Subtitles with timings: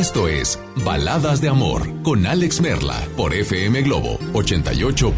[0.00, 5.14] esto es Baladas de Amor con Alex Merla por FM Globo 88.1.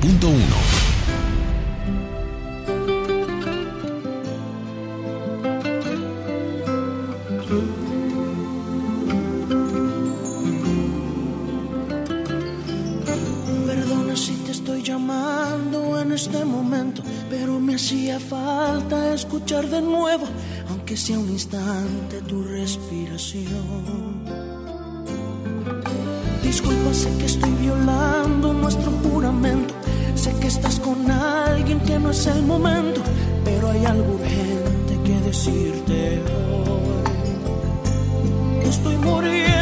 [13.66, 20.26] Perdona si te estoy llamando en este momento, pero me hacía falta escuchar de nuevo,
[20.68, 24.45] aunque sea un instante, tu respiración.
[26.46, 29.74] Disculpa, sé que estoy violando nuestro juramento,
[30.14, 33.00] sé que estás con alguien que no es el momento,
[33.44, 36.86] pero hay algo urgente que decirte hoy.
[38.68, 39.55] Estoy muriendo,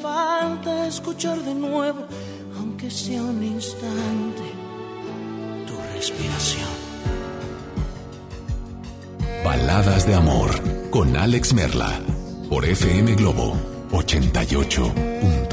[0.00, 2.06] falta escuchar de nuevo,
[2.58, 4.42] aunque sea un instante,
[5.66, 6.68] tu respiración.
[9.44, 10.50] Baladas de Amor
[10.90, 12.00] con Alex Merla
[12.48, 13.56] por FM Globo
[13.90, 15.51] 88.1.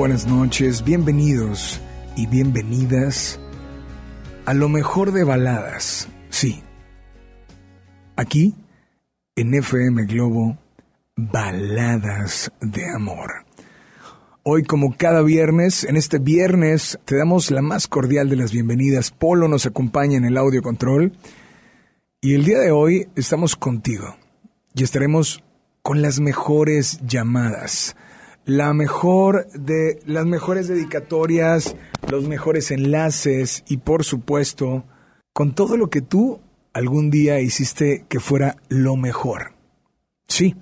[0.00, 1.78] buenas noches, bienvenidos
[2.16, 3.38] y bienvenidas
[4.46, 6.08] a lo mejor de baladas.
[6.30, 6.62] Sí,
[8.16, 8.54] aquí
[9.36, 10.56] en FM Globo,
[11.16, 13.44] baladas de amor.
[14.42, 19.10] Hoy, como cada viernes, en este viernes te damos la más cordial de las bienvenidas.
[19.10, 21.12] Polo nos acompaña en el audio control.
[22.22, 24.16] Y el día de hoy estamos contigo
[24.74, 25.44] y estaremos
[25.82, 27.96] con las mejores llamadas
[28.50, 31.76] la mejor de las mejores dedicatorias,
[32.10, 34.84] los mejores enlaces y por supuesto
[35.32, 36.40] con todo lo que tú
[36.72, 39.52] algún día hiciste que fuera lo mejor.
[40.26, 40.56] Sí,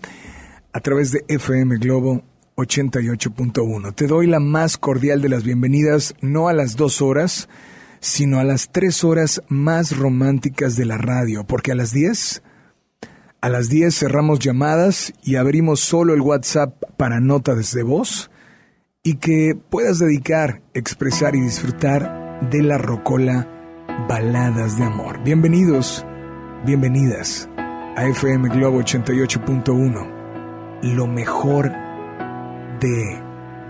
[0.70, 2.22] a través de FM Globo
[2.56, 3.94] 88.1.
[3.94, 7.48] Te doy la más cordial de las bienvenidas, no a las dos horas,
[8.00, 12.42] sino a las tres horas más románticas de la radio, porque a las diez
[13.40, 18.30] a las 10 cerramos llamadas y abrimos solo el WhatsApp para notas de voz
[19.02, 23.48] y que puedas dedicar, expresar y disfrutar de la rocola
[24.08, 25.22] Baladas de Amor.
[25.22, 26.04] Bienvenidos,
[26.66, 27.48] bienvenidas
[27.96, 31.70] a FM Globo 88.1, lo mejor
[32.80, 33.22] de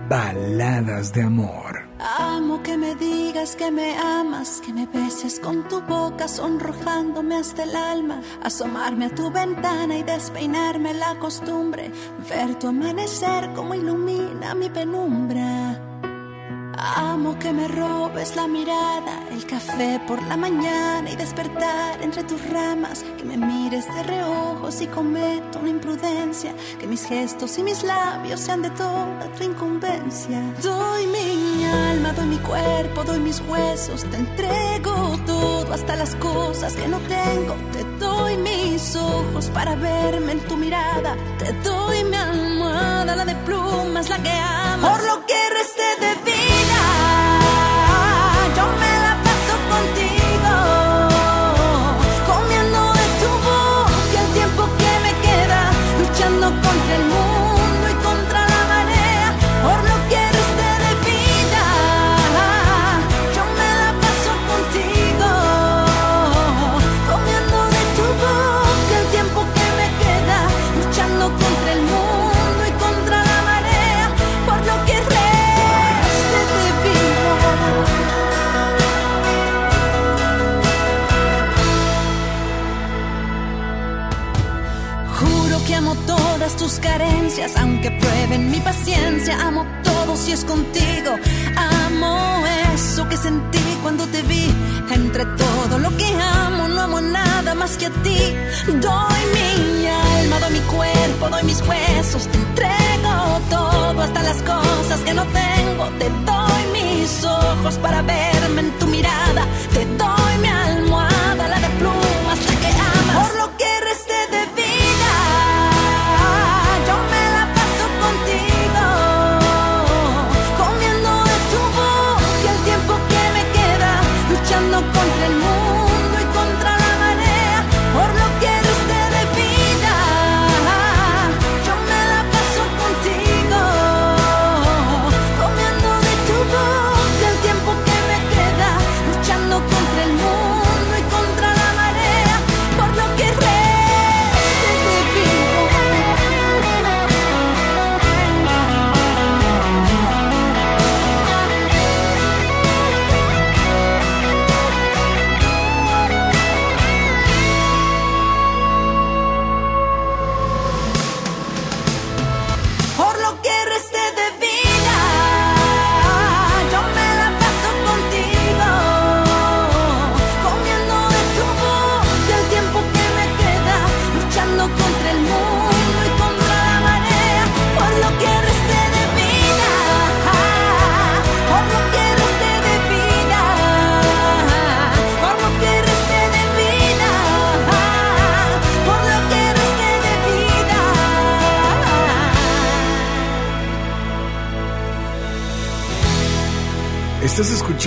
[0.09, 1.68] Baladas de Amor.
[2.01, 7.65] Amo que me digas que me amas, que me beses con tu boca, sonrojándome hasta
[7.65, 11.91] el alma, asomarme a tu ventana y despeinarme la costumbre,
[12.29, 15.88] ver tu amanecer como ilumina mi penumbra.
[16.81, 22.41] Amo que me robes la mirada, el café por la mañana y despertar entre tus
[22.51, 27.83] ramas, que me mires de reojo si cometo una imprudencia, que mis gestos y mis
[27.83, 30.41] labios sean de toda tu incumbencia.
[30.63, 36.75] Doy mi alma, doy mi cuerpo, doy mis huesos, te entrego todo, hasta las cosas
[36.75, 42.17] que no tengo, te doy mis ojos para verme en tu mirada, te doy mi
[42.17, 46.18] almohada, la de plumas, la que amas, por lo que resté de
[86.69, 89.41] tus carencias, aunque prueben mi paciencia.
[89.47, 91.13] Amo todo si es contigo.
[91.87, 92.45] Amo
[92.75, 94.55] eso que sentí cuando te vi.
[94.93, 96.09] Entre todo lo que
[96.45, 98.21] amo, no amo nada más que a ti.
[98.67, 102.27] Doy mi alma, doy mi cuerpo, doy mis huesos.
[102.33, 103.15] Te entrego
[103.49, 105.85] todo, hasta las cosas que no tengo.
[106.01, 109.18] Te doy mis ojos para verme en tu mirada.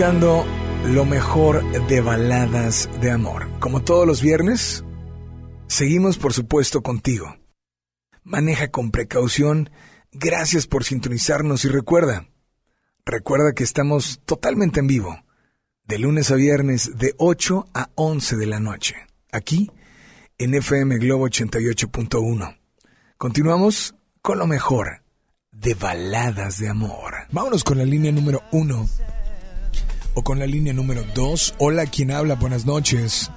[0.02, 3.48] Lo mejor de baladas de amor.
[3.60, 4.84] Como todos los viernes,
[5.68, 7.38] seguimos por supuesto contigo.
[8.24, 9.70] Maneja con precaución.
[10.12, 12.28] Gracias por sintonizarnos y recuerda,
[13.06, 15.24] recuerda que estamos totalmente en vivo,
[15.84, 18.96] de lunes a viernes de 8 a 11 de la noche,
[19.32, 19.70] aquí
[20.40, 22.58] en FM Globo 88.1.
[23.20, 23.94] Continuamos
[24.24, 25.04] con lo mejor
[25.52, 27.14] de baladas de amor.
[27.32, 28.90] Vámonos con la línea número uno
[30.14, 31.56] o con la línea número dos.
[31.58, 32.36] Hola, ¿quién habla?
[32.36, 33.32] Buenas noches.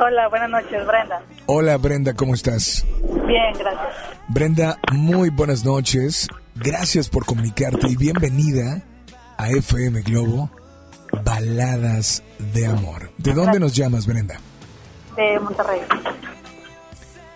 [0.00, 1.22] Hola, buenas noches, Brenda.
[1.46, 2.84] Hola, Brenda, ¿cómo estás?
[3.26, 3.94] Bien, gracias.
[4.28, 6.28] Brenda, muy buenas noches.
[6.56, 8.82] Gracias por comunicarte y bienvenida
[9.36, 10.50] a FM Globo
[11.24, 13.10] Baladas de Amor.
[13.18, 14.36] ¿De dónde nos llamas, Brenda?
[15.16, 15.80] De Monterrey.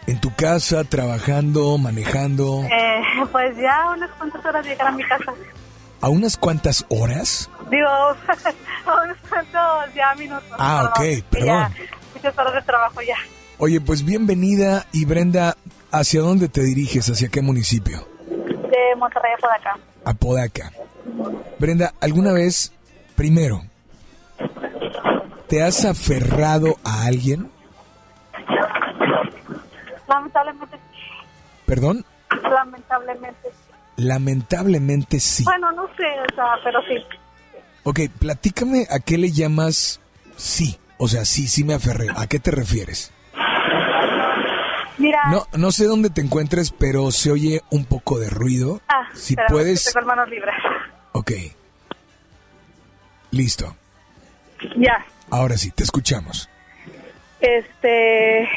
[0.06, 2.64] ¿En tu casa, trabajando, manejando?
[2.64, 5.32] Eh, pues ya unas cuantas horas de llegar a mi casa.
[6.00, 7.50] ¿A unas cuantas horas?
[7.70, 7.88] Digo,
[8.86, 10.50] a unos cuantos ya minutos.
[10.58, 11.72] Ah, ok, que perdón.
[12.14, 13.16] Muchas horas de trabajo ya.
[13.58, 15.56] Oye, pues bienvenida y Brenda,
[15.92, 17.08] ¿hacia dónde te diriges?
[17.08, 18.08] ¿Hacia qué municipio?
[18.28, 19.78] De Monterrey a acá.
[20.04, 20.72] A Podaca.
[21.58, 22.72] Brenda, ¿alguna vez,
[23.16, 23.62] primero,
[25.48, 27.50] te has aferrado a alguien?
[30.08, 30.76] Lamentablemente,
[31.66, 32.04] ¿Perdón?
[32.50, 33.50] lamentablemente.
[33.96, 35.44] Lamentablemente sí.
[35.44, 36.94] Bueno, no sé, o sea, pero sí.
[37.90, 40.00] Ok, platícame a qué le llamas
[40.36, 40.78] sí.
[40.96, 42.06] O sea, sí, sí me aferré.
[42.16, 43.12] ¿A qué te refieres?
[44.96, 45.18] Mira.
[45.32, 48.80] No, no sé dónde te encuentres, pero se oye un poco de ruido.
[48.86, 49.86] Ah, si puedes...
[49.86, 50.54] que Tengo manos libres.
[51.10, 51.32] Ok.
[53.32, 53.74] Listo.
[54.76, 55.04] Ya.
[55.28, 56.48] Ahora sí, te escuchamos.
[57.40, 58.48] Este.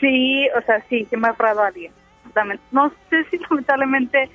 [0.00, 1.92] Sí, o sea, sí, sí me ha aferrado a alguien.
[2.72, 4.28] No sé si lamentablemente.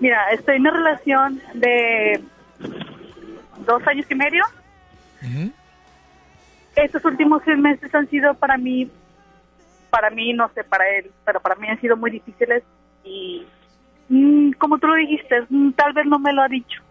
[0.00, 2.22] Mira, estoy en una relación de
[3.64, 4.44] dos años y medio.
[6.74, 8.90] Estos últimos seis meses han sido para mí,
[9.90, 12.62] para mí, no sé, para él, pero para mí han sido muy difíciles
[13.02, 13.46] y,
[14.08, 16.82] mm, como tú lo dijiste, mm, tal vez no me lo ha dicho,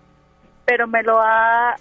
[0.66, 1.76] pero me lo ha...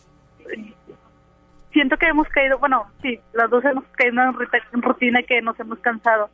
[1.73, 5.79] Siento que hemos caído, bueno, sí, las dos hemos caído en rutina que nos hemos
[5.81, 6.31] cansado,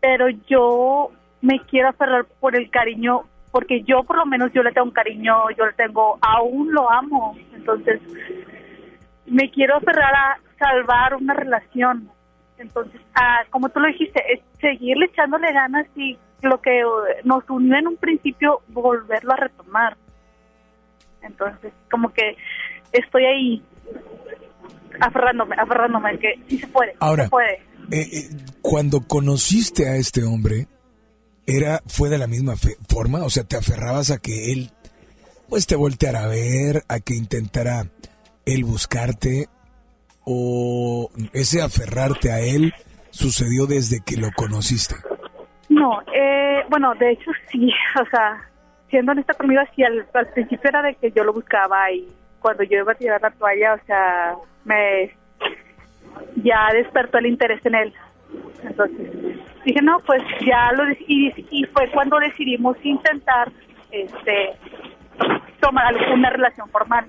[0.00, 1.10] pero yo
[1.42, 3.24] me quiero aferrar por el cariño,
[3.56, 6.92] porque yo por lo menos yo le tengo un cariño, yo le tengo, aún lo
[6.92, 8.02] amo, entonces
[9.24, 12.10] me quiero aferrar a salvar una relación.
[12.58, 16.84] Entonces, ah, como tú lo dijiste, es seguirle echándole ganas y lo que eh,
[17.24, 19.96] nos unió en un principio, volverlo a retomar.
[21.22, 22.36] Entonces, como que
[22.92, 23.62] estoy ahí
[25.00, 27.54] aferrándome, aferrándome, que sí se puede, Ahora, se puede.
[27.90, 28.28] eh, eh,
[28.60, 30.66] cuando conociste a este hombre,
[31.46, 34.70] era fue de la misma fe- forma, o sea, te aferrabas a que él
[35.48, 37.86] pues te volteara a ver, a que intentara
[38.44, 39.48] él buscarte
[40.24, 42.74] o ese aferrarte a él
[43.10, 44.96] sucedió desde que lo conociste?
[45.68, 48.42] No, eh, bueno, de hecho sí, o sea,
[48.90, 52.08] siendo honesta conmigo, así al, al principio era de que yo lo buscaba y
[52.40, 54.34] cuando yo iba a tirar la toalla, o sea,
[54.64, 55.12] me
[56.42, 57.94] ya despertó el interés en él.
[58.62, 59.10] Entonces
[59.64, 63.50] dije, no, pues ya lo y, y fue cuando decidimos intentar
[63.90, 64.56] este
[65.60, 67.06] tomar alguna relación formal.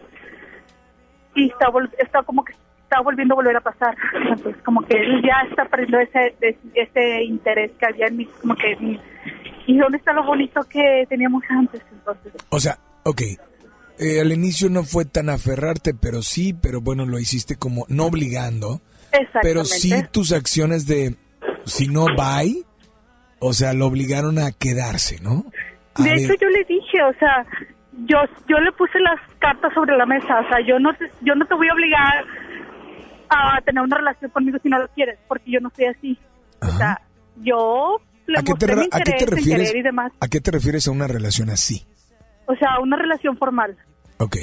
[1.36, 1.68] Y está,
[2.00, 3.96] está como que está volviendo a volver a pasar.
[4.14, 6.36] Entonces, como que él ya está perdiendo ese,
[6.74, 9.00] ese interés que había en mí, como que...
[9.68, 11.82] ¿Y dónde está lo bonito que teníamos antes?
[11.92, 12.32] Entonces.
[12.50, 13.22] O sea, ok,
[14.00, 18.06] eh, al inicio no fue tan aferrarte, pero sí, pero bueno, lo hiciste como no
[18.06, 18.82] obligando.
[19.42, 21.16] Pero sí tus acciones de
[21.66, 22.42] si no va,
[23.40, 25.46] o sea, lo obligaron a quedarse, ¿no?
[25.98, 27.44] de hecho yo le dije, o sea,
[28.06, 31.34] yo yo le puse las cartas sobre la mesa, o sea, yo no te, yo
[31.36, 32.26] no te voy a obligar
[33.30, 36.18] a tener una relación conmigo si no lo quieres, porque yo no soy así.
[36.62, 37.02] O sea,
[37.38, 39.74] yo le ¿A qué, te, ¿a qué te refieres?
[40.20, 41.86] ¿A qué te refieres a una relación así?
[42.46, 43.76] O sea, una relación formal.
[44.18, 44.38] Ok.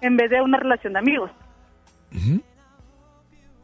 [0.00, 1.30] En vez de una relación de amigos.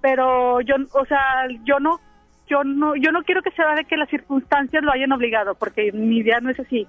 [0.08, 2.00] Pero yo, o sea, yo no,
[2.46, 5.54] yo no, yo no quiero que se vea de que las circunstancias lo hayan obligado,
[5.54, 6.86] porque mi idea no es así.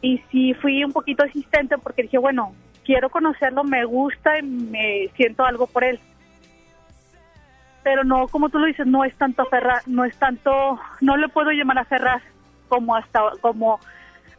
[0.00, 2.54] Y sí fui un poquito asistente porque dije, bueno,
[2.86, 6.00] quiero conocerlo, me gusta y me siento algo por él.
[7.82, 11.28] Pero no, como tú lo dices, no es tanto aferrar, no es tanto, no le
[11.28, 12.22] puedo llamar a aferrar
[12.68, 13.78] como hasta, como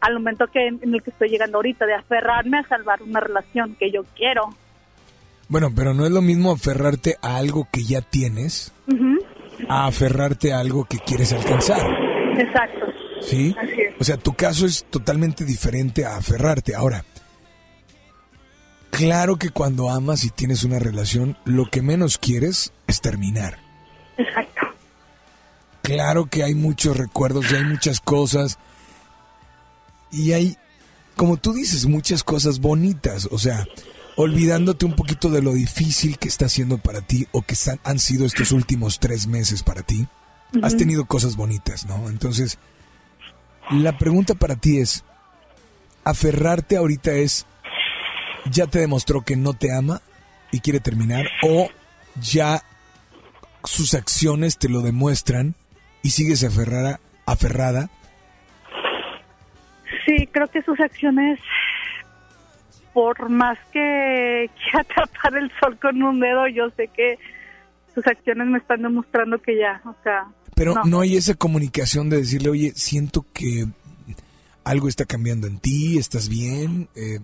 [0.00, 3.76] al momento que en el que estoy llegando ahorita, de aferrarme a salvar una relación
[3.76, 4.48] que yo quiero.
[5.50, 8.72] Bueno, pero no es lo mismo aferrarte a algo que ya tienes
[9.68, 11.84] a aferrarte a algo que quieres alcanzar.
[12.38, 12.86] Exacto.
[13.20, 13.54] ¿Sí?
[13.98, 16.76] O sea, tu caso es totalmente diferente a aferrarte.
[16.76, 17.04] Ahora,
[18.90, 23.58] claro que cuando amas y tienes una relación, lo que menos quieres es terminar.
[24.18, 24.68] Exacto.
[25.82, 28.56] Claro que hay muchos recuerdos y hay muchas cosas
[30.12, 30.56] y hay,
[31.16, 33.66] como tú dices, muchas cosas bonitas, o sea,
[34.20, 37.54] olvidándote un poquito de lo difícil que está siendo para ti o que
[37.84, 40.06] han sido estos últimos tres meses para ti.
[40.62, 42.10] Has tenido cosas bonitas, ¿no?
[42.10, 42.58] Entonces,
[43.70, 45.04] la pregunta para ti es,
[46.04, 47.46] ¿aferrarte ahorita es,
[48.50, 50.02] ya te demostró que no te ama
[50.52, 51.70] y quiere terminar o
[52.20, 52.62] ya
[53.64, 55.54] sus acciones te lo demuestran
[56.02, 57.88] y sigues aferrada, aferrada
[60.06, 61.38] Sí, creo que sus acciones,
[63.00, 67.18] por más que quiera tapar el sol con un dedo, yo sé que
[67.94, 70.26] sus acciones me están demostrando que ya, o sea...
[70.54, 73.64] Pero no, hay esa comunicación de decirle, oye, siento que
[74.64, 77.20] algo está cambiando en ti, estás bien, eh,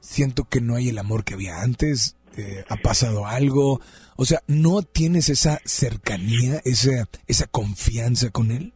[0.00, 3.80] siento que no hay el amor que había antes, eh, ha pasado algo,
[4.16, 8.72] o sea, ¿no tienes esa cercanía, esa, esa confianza con él?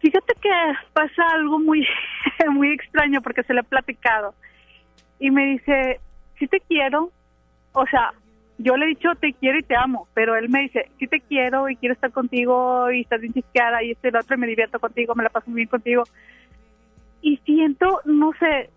[0.00, 0.50] Fíjate que
[0.92, 1.86] pasa algo muy,
[2.50, 4.34] muy extraño porque se le ha platicado.
[5.24, 6.00] Y me dice,
[6.38, 7.10] sí te quiero.
[7.72, 8.12] O sea,
[8.58, 11.20] yo le he dicho te quiero y te amo, pero él me dice, sí te
[11.20, 14.38] quiero y quiero estar contigo y estás bien chisqueada y este y lo otro y
[14.38, 16.04] me divierto contigo, me la paso bien contigo.
[17.22, 18.68] Y siento, no sé,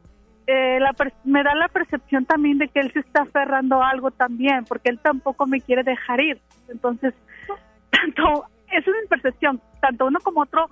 [0.48, 4.12] eh, la me da la percepción también de que él se está aferrando a algo
[4.12, 6.40] también, porque él tampoco me quiere dejar ir.
[6.70, 7.14] Entonces,
[7.92, 10.70] tanto, es mi percepción, tanto uno como otro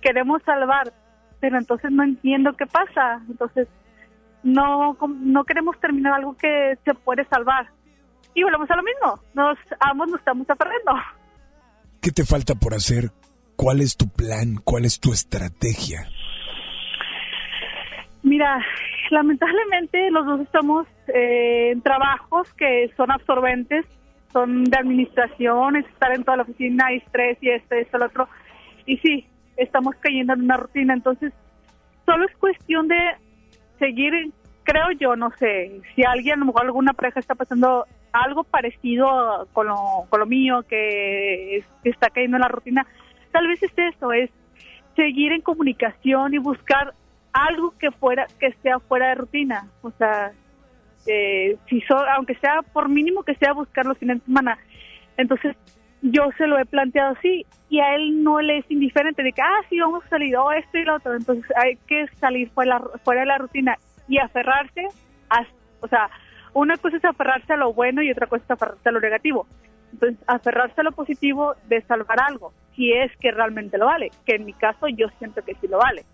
[0.00, 0.90] queremos salvar,
[1.38, 3.20] pero entonces no entiendo qué pasa.
[3.28, 3.68] Entonces,
[4.42, 7.68] no, no queremos terminar algo que se puede salvar.
[8.34, 10.92] Y volvemos a lo mismo, nos ambos nos estamos aferrando.
[12.00, 13.10] ¿Qué te falta por hacer?
[13.56, 14.56] ¿Cuál es tu plan?
[14.62, 16.08] ¿Cuál es tu estrategia?
[18.22, 18.64] Mira,
[19.10, 23.84] lamentablemente los dos estamos eh, en trabajos que son absorbentes,
[24.32, 28.04] son de administración, es estar en toda la oficina, y estrés y este, esto, el
[28.04, 28.28] otro.
[28.86, 30.94] Y sí, estamos cayendo en una rutina.
[30.94, 31.32] Entonces,
[32.06, 32.96] solo es cuestión de
[33.78, 34.32] seguir,
[34.64, 39.48] creo yo, no sé, si alguien, a lo mejor alguna pareja está pasando algo parecido
[39.52, 42.86] con lo, con lo mío, que, está cayendo en la rutina,
[43.32, 44.30] tal vez es eso, es
[44.96, 46.94] seguir en comunicación y buscar
[47.32, 49.68] algo que fuera que sea fuera de rutina.
[49.82, 50.32] O sea
[51.06, 54.58] eh, si so, aunque sea por mínimo que sea buscar los fines de semana.
[55.16, 55.56] Entonces
[56.02, 59.42] yo se lo he planteado así y a él no le es indiferente de que,
[59.42, 61.14] ah, sí, vamos a salir, oh, esto y lo otro.
[61.14, 63.76] Entonces hay que salir fuera, de la rutina
[64.08, 64.88] y aferrarse
[65.80, 66.10] o sea,
[66.54, 69.46] una cosa es aferrarse a lo bueno y otra cosa es aferrarse a lo negativo.
[69.92, 74.34] Entonces, aferrarse a lo positivo de salvar algo, si es que realmente lo vale, que
[74.34, 76.04] en mi caso yo siento que sí lo vale.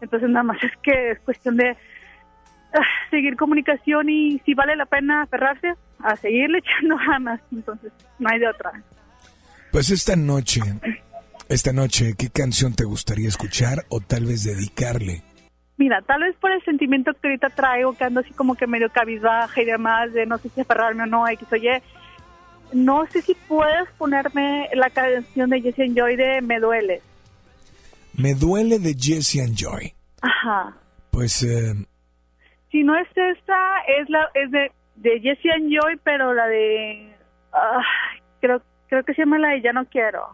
[0.00, 4.86] Entonces, nada más es que es cuestión de ah, seguir comunicación y si vale la
[4.86, 7.40] pena aferrarse, a seguirle echando ganas.
[7.52, 8.72] Entonces, no hay de otra.
[9.70, 10.60] Pues esta noche,
[11.48, 15.22] esta noche, ¿qué canción te gustaría escuchar o tal vez dedicarle?
[15.76, 18.90] Mira, tal vez por el sentimiento que ahorita traigo, que ando así como que medio
[18.90, 21.82] cabizbaja y demás, de no sé si aferrarme o no, X oye,
[22.72, 27.00] no sé si puedes ponerme la canción de Jesse and Joy de Me Duele.
[28.14, 29.94] Me duele de Jesse and Joy.
[30.20, 30.76] Ajá.
[31.10, 31.74] Pues eh,
[32.72, 37.14] Si no es esta, es la es de, de Jesse and Joy, pero la de...
[37.52, 40.26] ay, creo, creo que se llama la de Ya no quiero.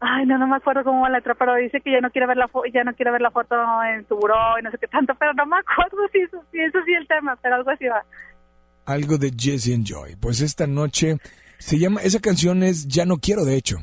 [0.00, 2.28] Ay, no, no me acuerdo cómo va la letra, pero dice que ya no quiere
[2.28, 4.78] ver la fo- ya no quiere ver la foto en su buró y no sé
[4.78, 7.70] qué tanto, pero no me acuerdo si eso, si eso sí el tema, pero algo
[7.70, 8.04] así va.
[8.86, 10.14] algo de Jesse and Joy.
[10.20, 11.16] Pues esta noche
[11.58, 13.78] se llama, esa canción es Ya no quiero, de hecho.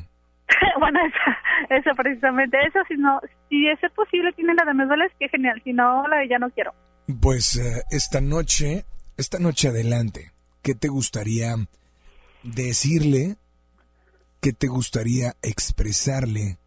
[0.80, 5.10] bueno, esa, esa precisamente, esa si no, si es posible tiene la de Me duele,
[5.20, 6.72] que genial, si no la de Ya no quiero.
[7.20, 8.84] Pues eh, esta noche,
[9.16, 11.54] esta noche adelante, ¿qué te gustaría
[12.42, 13.36] decirle?
[14.40, 16.58] ¿Qué te gustaría expresarle?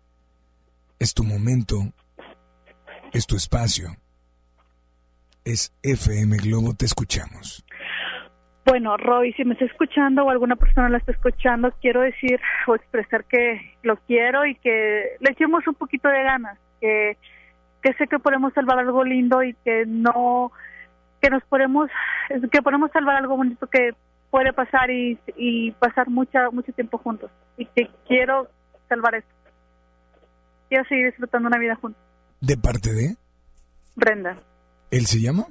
[1.00, 1.94] Es tu momento,
[3.14, 3.90] es tu espacio.
[5.46, 7.64] Es FM Globo, te escuchamos.
[8.66, 12.76] Bueno, Roy, si me está escuchando o alguna persona la está escuchando, quiero decir o
[12.76, 17.18] expresar que lo quiero y que le echemos un poquito de ganas, que,
[17.82, 20.52] que sé que podemos salvar algo lindo y que no,
[21.22, 21.90] que nos podemos,
[22.52, 23.92] que podemos salvar algo bonito que
[24.32, 27.32] puede pasar y, y pasar mucha, mucho tiempo juntos.
[27.58, 28.48] Y que quiero
[28.88, 29.30] salvar esto.
[30.70, 32.02] Quiero seguir disfrutando una vida juntos.
[32.42, 33.16] ¿De parte de?
[33.96, 34.38] Brenda,
[34.92, 35.48] ¿Él se llama?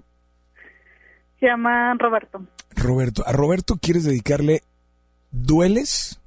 [1.38, 2.42] se llama Roberto.
[2.74, 3.22] Roberto.
[3.26, 4.62] ¿A Roberto quieres dedicarle
[5.30, 6.20] Dueles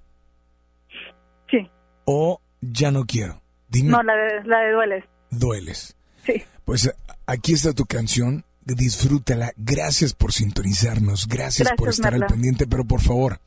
[1.49, 1.69] Sí,
[2.05, 3.41] o Ya no quiero?
[3.69, 5.05] Dime, no, la de, la de Dueles.
[5.31, 5.97] Dueles.
[6.25, 6.43] Sí.
[6.65, 6.93] Pues
[7.25, 9.53] aquí está tu canción, disfrútala.
[9.57, 13.39] Gracias por sintonizarnos, gracias, por estar al pendiente, pero por favor,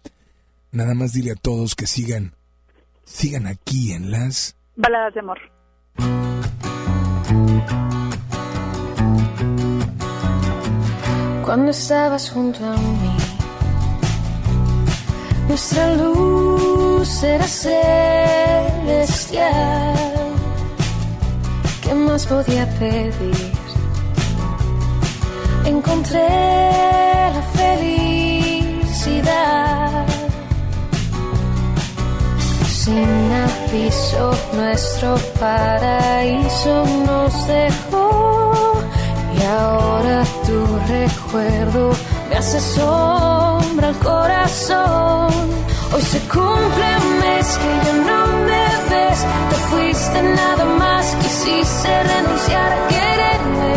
[0.71, 2.35] nada más dile a todos que sigan,
[3.05, 4.57] sigan aquí en las...
[4.77, 5.39] Baladas de amor.
[11.45, 13.17] Cuando estabas junto a mí,
[15.47, 18.35] nuestra luz era celestial.
[21.83, 23.54] ¿Qué más podía pedir?
[25.65, 26.29] Encontré
[27.35, 28.85] la felicidad.
[32.69, 38.75] Sin aviso, nuestro paraíso nos dejó.
[39.37, 41.93] Y ahora tu recuerdo
[42.29, 45.33] me hace sombra al corazón.
[45.95, 49.19] Hoy se cumple un mes que ya no me ves.
[49.51, 53.73] Te fuiste nada más, quisiste renunciar a quererme.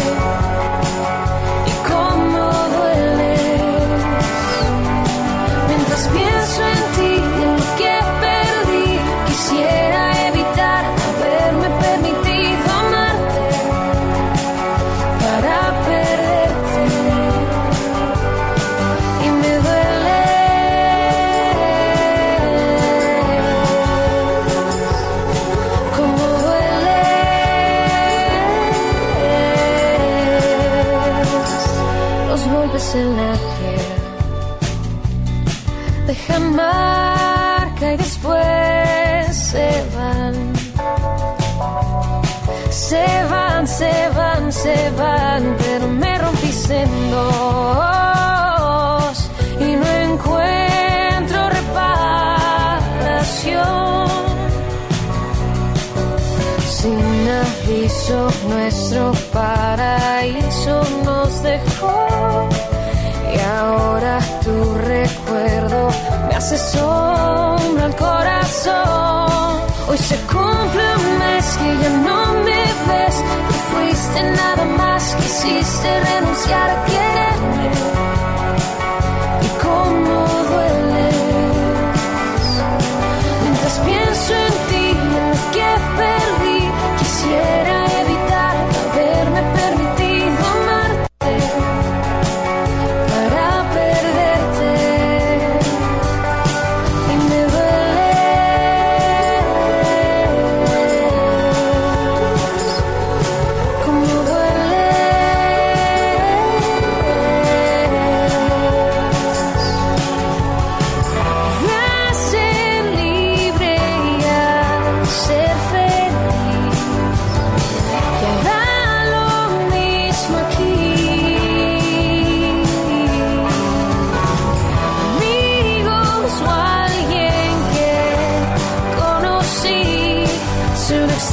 [36.57, 40.35] Marca y después se van.
[42.69, 47.97] Se van, se van, se van, pero me rompiste en dos
[49.67, 52.07] y no encuentro reparación.
[56.77, 61.97] Sin aviso, nuestro paraíso nos dejó.
[63.33, 64.55] Y ahora tu
[64.93, 65.81] recuerdo
[66.47, 69.61] hace sombra al corazón.
[69.89, 73.15] Hoy se cumple un mes que ya no me ves.
[73.49, 78.06] Te fuiste nada más, quisiste renunciar a quererme.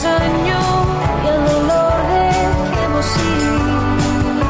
[0.04, 0.64] Engañó
[1.22, 2.26] y el dolor de
[2.74, 2.84] que
[3.32, 4.48] ido.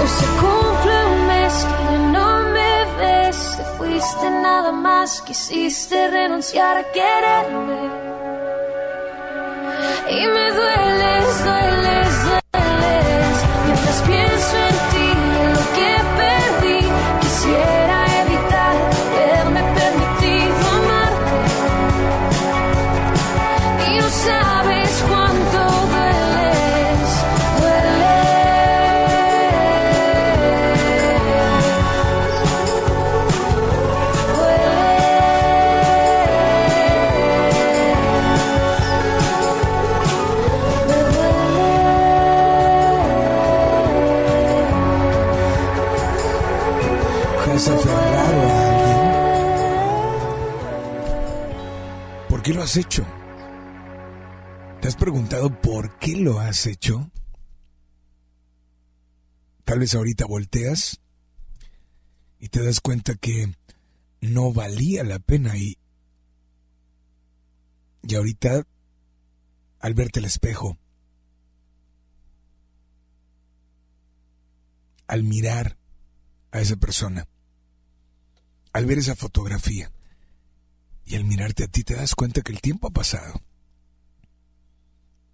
[0.00, 1.54] Hoy se cumple un mes
[1.88, 7.80] que no me ves, te fuiste nada más, quisiste renunciar a quererme.
[10.08, 10.49] Y me
[52.70, 53.04] has hecho?
[54.80, 57.10] ¿Te has preguntado por qué lo has hecho?
[59.64, 61.00] Tal vez ahorita volteas
[62.38, 63.52] y te das cuenta que
[64.20, 65.78] no valía la pena y,
[68.04, 68.64] y ahorita
[69.80, 70.78] al verte el espejo,
[75.08, 75.76] al mirar
[76.52, 77.26] a esa persona,
[78.72, 79.90] al ver esa fotografía
[81.10, 83.42] y al mirarte a ti te das cuenta que el tiempo ha pasado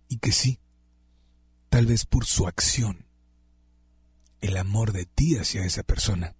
[0.09, 0.59] y que sí,
[1.69, 3.05] tal vez por su acción,
[4.41, 6.35] el amor de ti hacia esa persona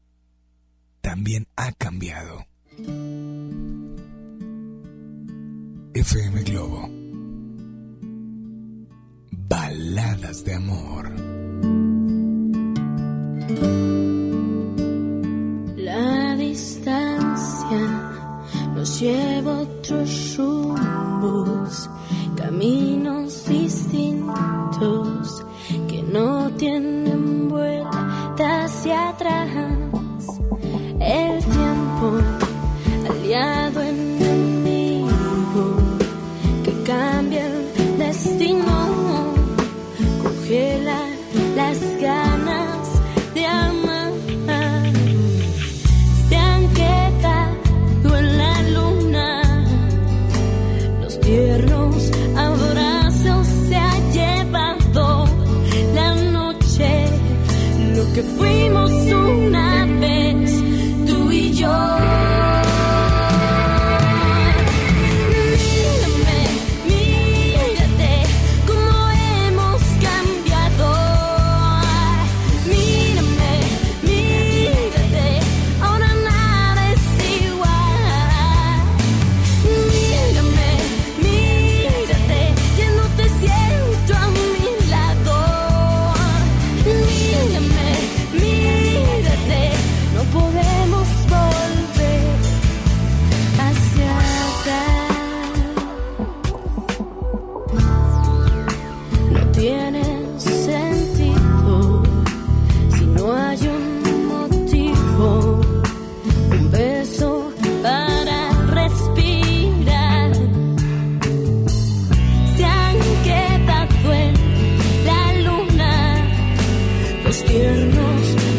[1.03, 2.47] también ha cambiado.
[5.93, 6.89] FM Globo.
[9.49, 11.11] Baladas de amor.
[15.77, 18.16] La distancia
[18.77, 21.89] nos lleva otros rumbos,
[22.37, 25.45] caminos distintos
[25.89, 29.49] que no tienen vuelta hacia atrás.
[31.01, 32.19] El tiempo
[33.09, 33.66] aliado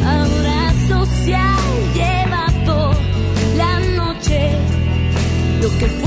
[0.06, 1.56] abrazos y ha
[1.94, 2.92] llevado
[3.58, 4.52] la noche
[5.62, 6.07] lo que fue.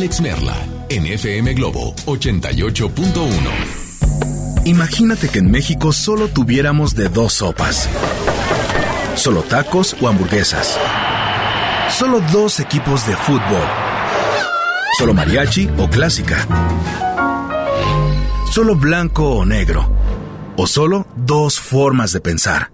[0.00, 0.56] Alex Merla,
[0.88, 4.64] en FM Globo 88.1.
[4.64, 7.86] Imagínate que en México solo tuviéramos de dos sopas.
[9.14, 10.78] Solo tacos o hamburguesas.
[11.90, 13.62] Solo dos equipos de fútbol.
[14.98, 16.48] Solo mariachi o clásica.
[18.50, 19.86] Solo blanco o negro.
[20.56, 22.72] O solo dos formas de pensar.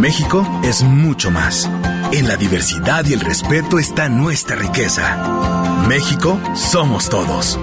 [0.00, 1.70] México es mucho más.
[2.10, 5.53] En la diversidad y el respeto está nuestra riqueza.
[5.88, 7.60] México somos todos.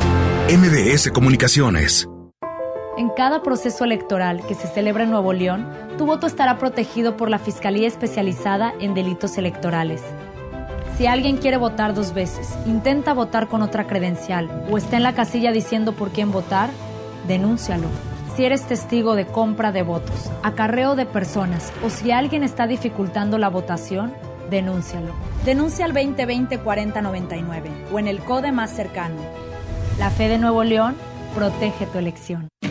[0.47, 2.07] MBS Comunicaciones.
[2.95, 5.67] En cada proceso electoral que se celebra en Nuevo León,
[5.97, 10.03] tu voto estará protegido por la Fiscalía Especializada en Delitos Electorales.
[10.97, 15.15] Si alguien quiere votar dos veces, intenta votar con otra credencial o está en la
[15.15, 16.69] casilla diciendo por quién votar,
[17.27, 17.87] denúncialo.
[18.35, 23.39] Si eres testigo de compra de votos, acarreo de personas o si alguien está dificultando
[23.39, 24.13] la votación,
[24.51, 25.11] denúncialo.
[25.43, 29.21] Denuncia al 2020-4099 o en el CODE más cercano.
[29.99, 30.95] La fe de Nuevo León
[31.35, 32.50] protege tu elección.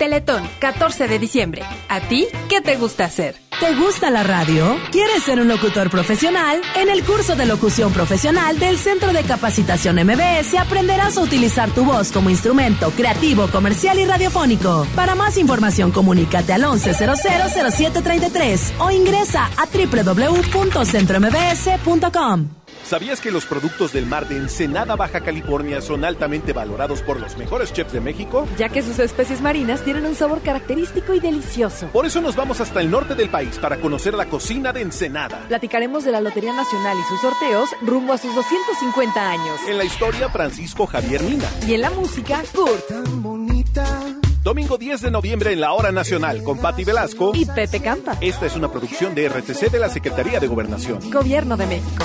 [0.00, 1.62] Teletón, 14 de diciembre.
[1.90, 3.36] ¿A ti qué te gusta hacer?
[3.60, 4.78] ¿Te gusta la radio?
[4.90, 6.62] ¿Quieres ser un locutor profesional?
[6.74, 11.84] En el curso de locución profesional del Centro de Capacitación MBS aprenderás a utilizar tu
[11.84, 14.86] voz como instrumento creativo, comercial y radiofónico.
[14.96, 22.59] Para más información, comunícate al 11000733 o ingresa a www.centrombs.com.
[22.90, 27.36] ¿Sabías que los productos del mar de Ensenada, Baja California son altamente valorados por los
[27.36, 28.48] mejores chefs de México?
[28.58, 31.86] Ya que sus especies marinas tienen un sabor característico y delicioso.
[31.92, 35.44] Por eso nos vamos hasta el norte del país para conocer la cocina de Ensenada.
[35.46, 39.60] Platicaremos de la Lotería Nacional y sus sorteos rumbo a sus 250 años.
[39.68, 41.48] En la historia, Francisco Javier Mina.
[41.68, 42.88] Y en la música, Kurt.
[42.88, 43.86] Tan bonita.
[44.42, 48.16] Domingo 10 de noviembre en la Hora Nacional con Patti Velasco y Pepe Campa.
[48.20, 51.08] Esta es una producción de RTC de la Secretaría de Gobernación.
[51.08, 52.04] Gobierno de México.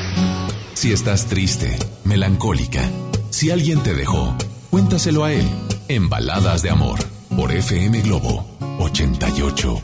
[0.81, 2.81] Si estás triste, melancólica,
[3.29, 4.33] si alguien te dejó,
[4.71, 5.47] cuéntaselo a él
[5.87, 6.97] en Baladas de Amor
[7.37, 8.43] por FM Globo
[8.79, 9.79] 88.1.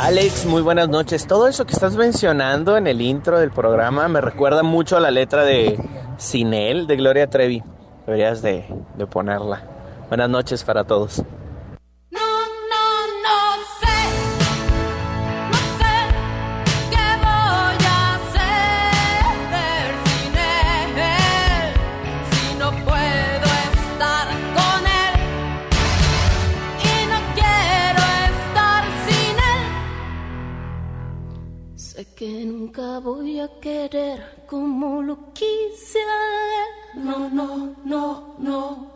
[0.00, 1.26] Alex, muy buenas noches.
[1.26, 5.10] Todo eso que estás mencionando en el intro del programa me recuerda mucho a la
[5.10, 5.76] letra de
[6.18, 7.64] Sinel de Gloria Trevi.
[8.06, 8.64] Deberías de,
[8.96, 9.64] de ponerla.
[10.06, 11.20] Buenas noches para todos.
[32.22, 35.98] Que nunca voy a querer como lo quise.
[36.94, 38.92] No, no, no, no.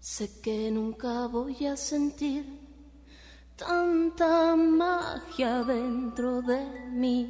[0.00, 2.46] Sé que nunca voy a sentir
[3.56, 7.28] tanta magia dentro de mí.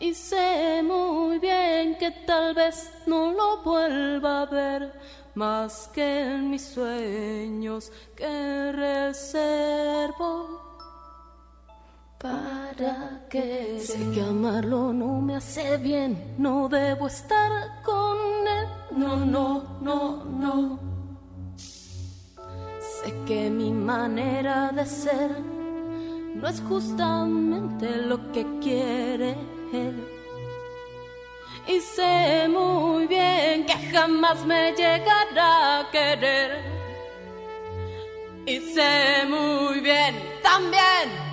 [0.00, 5.00] Y sé muy bien que tal vez no lo vuelva a ver
[5.36, 10.69] más que en mis sueños que reservo
[12.20, 17.50] para que sé que amarlo no me hace bien, no debo estar
[17.82, 18.18] con
[18.58, 20.78] él, no, no, no, no.
[21.56, 25.30] Sé que mi manera de ser
[26.34, 29.30] no es justamente lo que quiere
[29.72, 29.96] él.
[31.66, 36.50] Y sé muy bien que jamás me llegará a querer.
[38.44, 41.29] Y sé muy bien también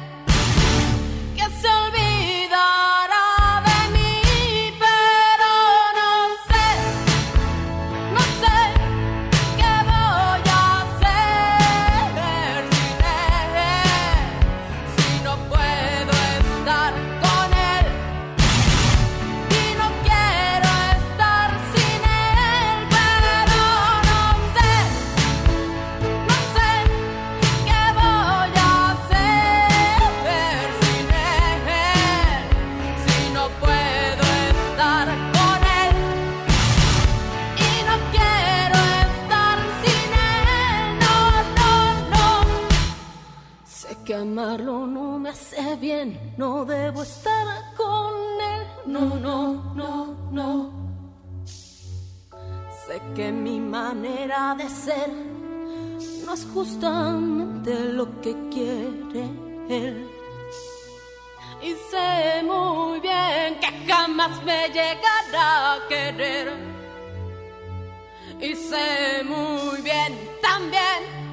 [45.79, 48.67] bien, no debo estar con él.
[48.85, 50.71] No, no, no, no.
[52.85, 55.09] Sé que mi manera de ser
[56.25, 59.29] no es justamente lo que quiere
[59.69, 60.09] él.
[61.61, 66.53] Y sé muy bien que jamás me llegará a querer.
[68.39, 71.26] Y sé muy bien también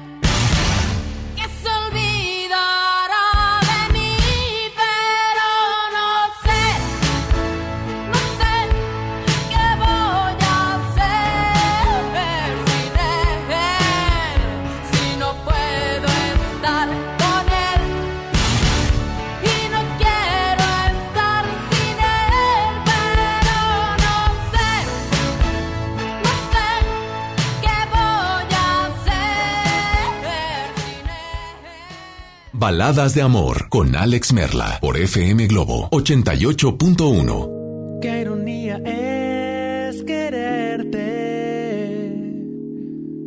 [32.57, 37.99] Baladas de amor con Alex Merla por FM Globo 88.1.
[38.01, 41.01] Qué ironía es quererte.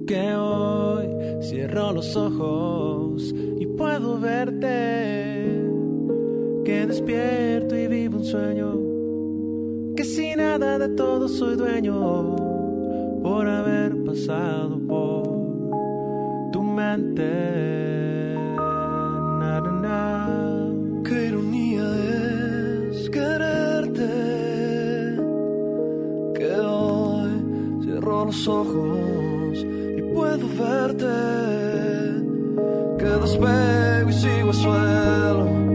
[0.06, 1.08] Que hoy
[1.42, 5.60] cierro los ojos y puedo verte.
[6.64, 8.72] Que despierto y vivo un sueño.
[9.94, 12.34] Que sin nada de todo soy dueño.
[13.22, 18.17] Por haber pasado por tu mente.
[19.82, 20.28] Na.
[21.04, 21.88] Qué ironía
[22.90, 24.08] es quererte.
[26.36, 29.58] Que hoy cierro los ojos
[29.98, 31.18] y puedo verte.
[32.98, 35.67] Que despego y sigo al suelo.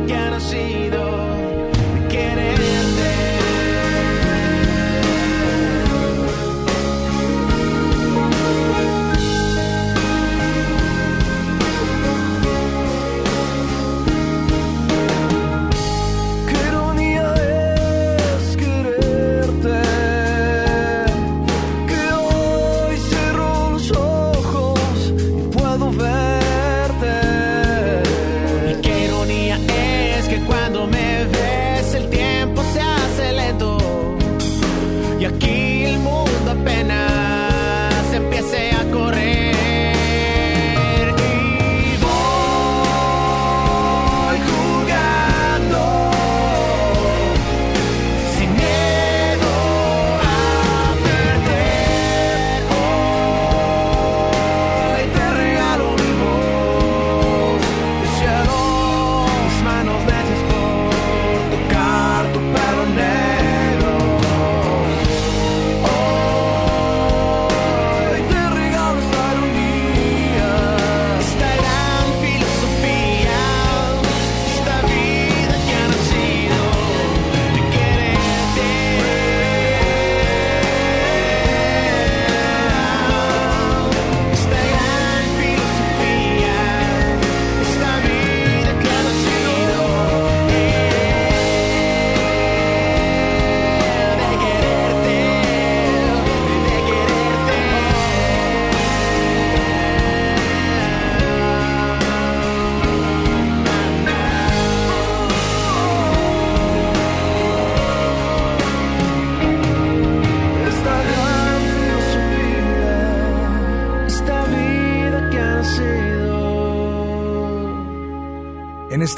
[0.00, 0.99] Vida que ha nacido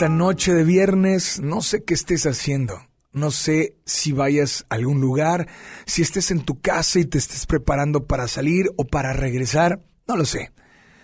[0.02, 2.88] esta noche de viernes, no sé qué estés haciendo.
[3.12, 5.46] No sé si vayas a algún lugar,
[5.86, 9.80] si estés en tu casa y te estés preparando para salir o para regresar.
[10.08, 10.50] No lo sé.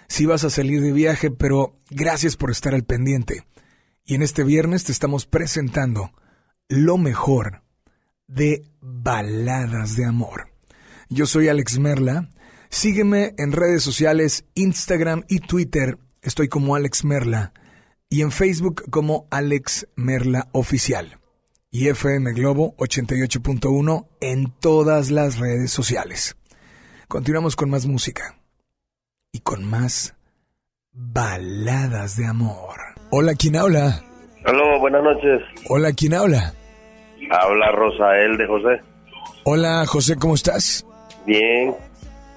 [0.08, 3.46] Si vas a salir de viaje, pero gracias por estar al pendiente.
[4.04, 6.10] Y en este viernes te estamos presentando
[6.68, 7.62] lo mejor
[8.26, 10.50] de baladas de amor.
[11.08, 12.30] Yo soy Alex Merla.
[12.68, 15.98] Sígueme en redes sociales, Instagram y Twitter.
[16.20, 17.52] Estoy como Alex Merla.
[18.10, 21.18] Y en Facebook como Alex Merla Oficial.
[21.70, 26.34] Y FM Globo 88.1 en todas las redes sociales.
[27.06, 28.38] Continuamos con más música.
[29.30, 30.16] Y con más
[30.90, 32.78] Baladas de Amor.
[33.10, 34.02] Hola, ¿quién habla?
[34.46, 35.42] Hola, buenas noches.
[35.68, 36.54] Hola, ¿quién habla?
[37.30, 38.82] Habla Rosael de José.
[39.44, 40.86] Hola, José, ¿cómo estás?
[41.26, 41.74] Bien.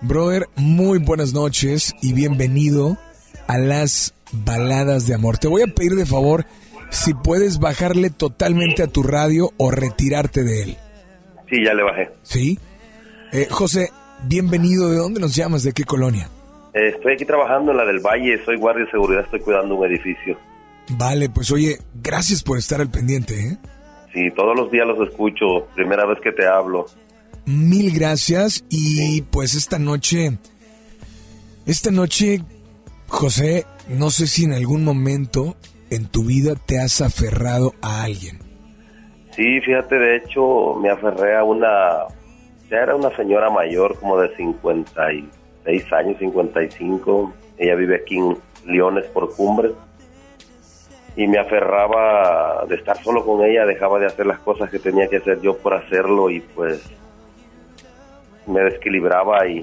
[0.02, 2.98] Brother, muy buenas noches y bienvenido
[3.48, 5.38] a las Baladas de Amor.
[5.38, 6.46] Te voy a pedir de favor
[6.90, 10.78] si puedes bajarle totalmente a tu radio o retirarte de él.
[11.50, 12.10] Sí, ya le bajé.
[12.24, 12.60] ¿Sí?
[13.32, 13.90] Eh, José,
[14.24, 14.90] bienvenido.
[14.90, 15.64] ¿De dónde nos llamas?
[15.64, 16.30] ¿De qué colonia?
[16.74, 19.86] Eh, estoy aquí trabajando en la del Valle, soy guardia de seguridad, estoy cuidando un
[19.86, 20.38] edificio.
[20.92, 23.58] Vale, pues oye, gracias por estar al pendiente, ¿eh?
[24.14, 26.86] Sí, todos los días los escucho, primera vez que te hablo.
[27.46, 30.38] Mil gracias y pues esta noche,
[31.66, 32.42] esta noche,
[33.08, 35.56] José, no sé si en algún momento
[35.90, 38.40] en tu vida te has aferrado a alguien.
[39.32, 42.06] Sí, fíjate, de hecho me aferré a una,
[42.70, 47.34] ya era una señora mayor, como de 56 años, 55.
[47.58, 49.72] Ella vive aquí en Leones por Cumbre.
[51.16, 55.08] Y me aferraba de estar solo con ella, dejaba de hacer las cosas que tenía
[55.08, 56.82] que hacer yo por hacerlo y pues
[58.48, 59.62] me desequilibraba y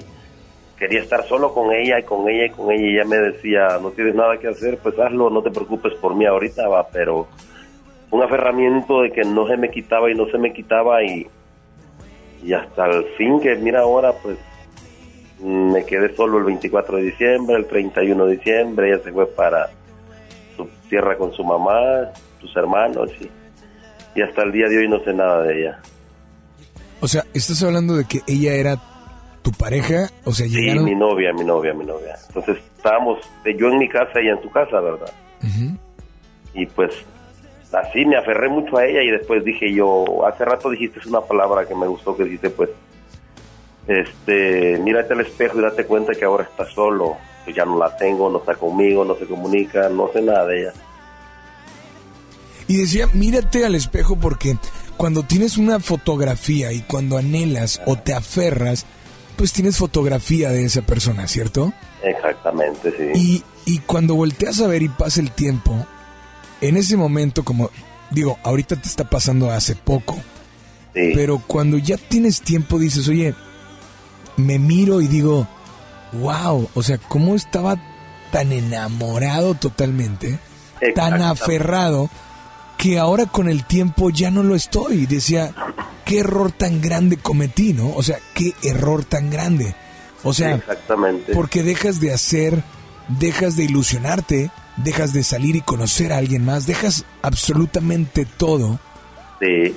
[0.79, 3.77] quería estar solo con ella y con ella y con ella y ella me decía,
[3.81, 7.27] no tienes nada que hacer, pues hazlo, no te preocupes por mí ahorita, va, pero
[8.09, 11.27] un aferramiento de que no se me quitaba y no se me quitaba y,
[12.41, 14.37] y hasta el fin que mira ahora pues
[15.43, 19.69] me quedé solo el 24 de diciembre, el 31 de diciembre, ella se fue para
[20.55, 22.09] su tierra con su mamá,
[22.39, 23.29] sus hermanos y,
[24.17, 25.79] y hasta el día de hoy no sé nada de ella.
[27.01, 28.77] O sea, estás hablando de que ella era
[29.49, 30.85] tu pareja, o sea, Sí, llegaron...
[30.85, 32.15] mi novia, mi novia, mi novia.
[32.27, 33.19] Entonces estábamos,
[33.57, 35.11] yo en mi casa, ella en su casa, ¿verdad?
[36.53, 36.91] Y pues
[37.71, 41.65] así me aferré mucho a ella y después dije yo, hace rato dijiste una palabra
[41.65, 42.69] que me gustó, que dijiste pues,
[43.87, 47.95] este, mírate al espejo y date cuenta que ahora estás solo, que ya no la
[47.95, 50.73] tengo, no está conmigo, no se comunica, no sé nada de ella.
[52.67, 54.55] Y decía, mírate al espejo porque
[54.95, 58.85] cuando tienes una fotografía y cuando anhelas o te aferras,
[59.39, 61.71] pues tienes fotografía de esa persona, ¿cierto?
[62.03, 63.43] Exactamente, sí.
[63.65, 65.87] Y, y cuando volteas a ver y pasa el tiempo,
[66.59, 67.71] en ese momento, como
[68.11, 70.17] digo, ahorita te está pasando hace poco,
[70.93, 73.33] pero cuando ya tienes tiempo dices, oye,
[74.35, 75.47] me miro y digo,
[76.11, 77.77] wow, o sea, ¿cómo estaba
[78.33, 80.37] tan enamorado totalmente,
[80.95, 82.09] tan aferrado,
[82.77, 85.05] que ahora con el tiempo ya no lo estoy?
[85.05, 85.55] Decía,
[86.09, 87.93] qué error tan grande cometí, ¿no?
[87.95, 89.75] O sea, qué error tan grande.
[90.23, 91.33] O sea, Exactamente.
[91.33, 92.63] porque dejas de hacer,
[93.19, 98.79] dejas de ilusionarte, dejas de salir y conocer a alguien más, dejas absolutamente todo.
[99.39, 99.75] Sí.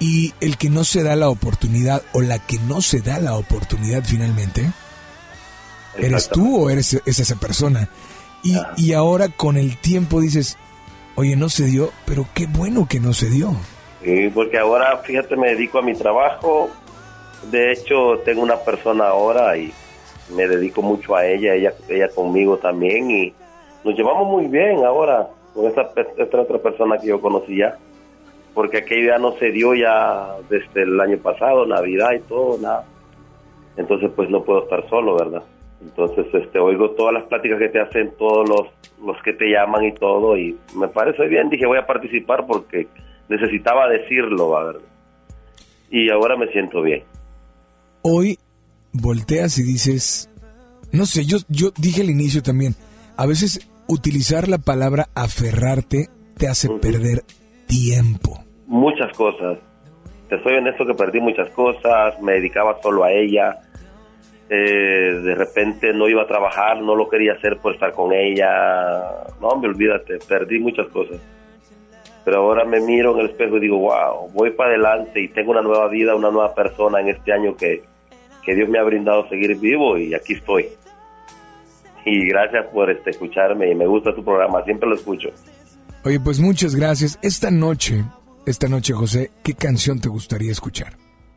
[0.00, 3.34] Y el que no se da la oportunidad o la que no se da la
[3.36, 4.70] oportunidad finalmente,
[5.96, 7.88] eres tú o eres es esa persona.
[8.42, 10.58] Y, y ahora con el tiempo dices,
[11.14, 13.56] oye, no se dio, pero qué bueno que no se dio.
[14.02, 16.70] Sí, porque ahora, fíjate, me dedico a mi trabajo.
[17.50, 19.72] De hecho, tengo una persona ahora y
[20.34, 23.32] me dedico mucho a ella, ella, ella conmigo también y
[23.84, 27.76] nos llevamos muy bien ahora con esta, esta otra persona que yo conocí ya.
[28.54, 32.84] Porque aquello ya no se dio ya desde el año pasado, Navidad y todo, nada.
[33.76, 35.42] Entonces, pues no puedo estar solo, ¿verdad?
[35.80, 38.68] Entonces, este, oigo todas las pláticas que te hacen, todos los,
[39.04, 41.48] los que te llaman y todo, y me parece bien.
[41.48, 42.88] Dije, voy a participar porque
[43.28, 44.80] necesitaba decirlo, ¿verdad?
[45.90, 47.04] Y ahora me siento bien.
[48.02, 48.38] Hoy
[48.92, 50.30] volteas y dices,
[50.92, 52.74] no sé, yo, yo dije al inicio también,
[53.16, 57.22] a veces utilizar la palabra aferrarte te hace perder
[57.66, 58.38] tiempo.
[58.66, 59.58] Muchas cosas.
[60.28, 63.60] Te soy honesto que perdí muchas cosas, me dedicaba solo a ella.
[64.48, 69.24] Eh, de repente no iba a trabajar, no lo quería hacer por estar con ella.
[69.40, 71.20] No, me olvídate, perdí muchas cosas.
[72.24, 75.50] Pero ahora me miro en el espejo y digo, wow, voy para adelante y tengo
[75.50, 77.82] una nueva vida, una nueva persona en este año que,
[78.44, 80.66] que Dios me ha brindado seguir vivo y aquí estoy.
[82.04, 85.30] Y gracias por este, escucharme y me gusta tu programa, siempre lo escucho.
[86.04, 87.18] Oye, pues muchas gracias.
[87.22, 88.04] Esta noche,
[88.46, 90.94] esta noche, José, ¿qué canción te gustaría escuchar?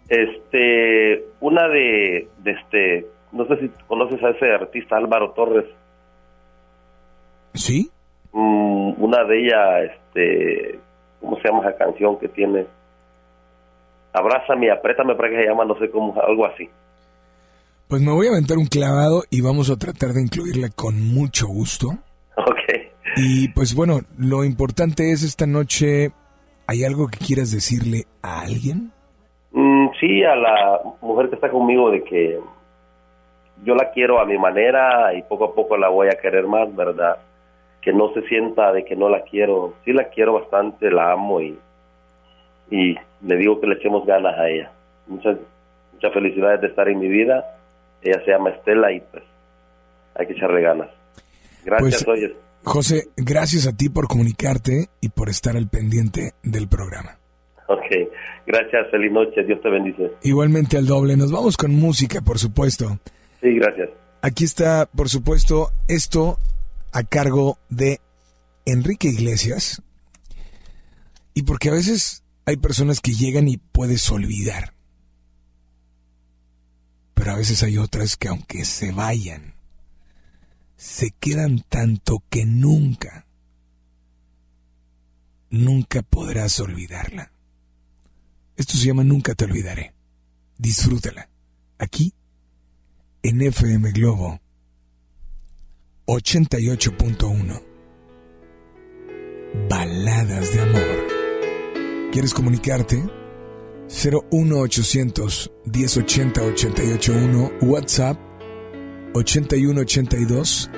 [0.09, 5.65] Este, una de, de este, no sé si conoces a ese artista Álvaro Torres.
[7.53, 7.89] ¿Sí?
[8.31, 10.79] Mm, una de ellas, este,
[11.19, 12.65] ¿cómo se llama esa canción que tiene?
[14.13, 16.69] Abrázame, apriétame para que se llama, no sé cómo, algo así.
[17.87, 21.47] Pues me voy a aventar un clavado y vamos a tratar de incluirla con mucho
[21.47, 21.89] gusto.
[22.37, 22.59] Ok.
[23.15, 26.11] Y pues bueno, lo importante es esta noche,
[26.67, 28.91] ¿hay algo que quieras decirle a alguien?
[29.51, 32.37] Mm, sí, a la mujer que está conmigo de que
[33.63, 36.75] yo la quiero a mi manera y poco a poco la voy a querer más,
[36.75, 37.19] ¿verdad?
[37.85, 39.75] Que no se sienta de que no la quiero.
[39.85, 41.57] Sí la quiero bastante, la amo y,
[42.71, 44.71] y le digo que le echemos ganas a ella.
[45.07, 45.37] Muchas,
[45.93, 47.45] muchas felicidades de estar en mi vida.
[48.01, 49.23] Ella se llama Estela y pues
[50.15, 50.89] hay que echarle ganas.
[51.63, 52.35] Gracias, Pues, oye.
[52.63, 57.19] José, gracias a ti por comunicarte y por estar al pendiente del programa.
[57.67, 57.85] Ok,
[58.47, 60.11] gracias, feliz noche, Dios te bendice.
[60.23, 62.97] Igualmente al doble, nos vamos con música, por supuesto.
[63.41, 63.89] Sí, gracias.
[64.23, 66.37] Aquí está, por supuesto, esto
[66.95, 67.99] a cargo de
[68.65, 69.81] Enrique Iglesias.
[71.33, 74.73] Y porque a veces hay personas que llegan y puedes olvidar.
[77.13, 79.55] Pero a veces hay otras que aunque se vayan,
[80.77, 83.27] se quedan tanto que nunca,
[85.49, 87.33] nunca podrás olvidarla.
[88.55, 89.93] Esto se llama Nunca te olvidaré.
[90.57, 91.29] Disfrútala.
[91.77, 92.13] Aquí,
[93.21, 94.39] en FM Globo
[96.07, 97.63] 88.1.
[99.67, 102.11] Baladas de amor.
[102.11, 103.03] ¿Quieres comunicarte?
[103.87, 108.19] 01800 1080 881 WhatsApp
[109.15, 110.69] 8182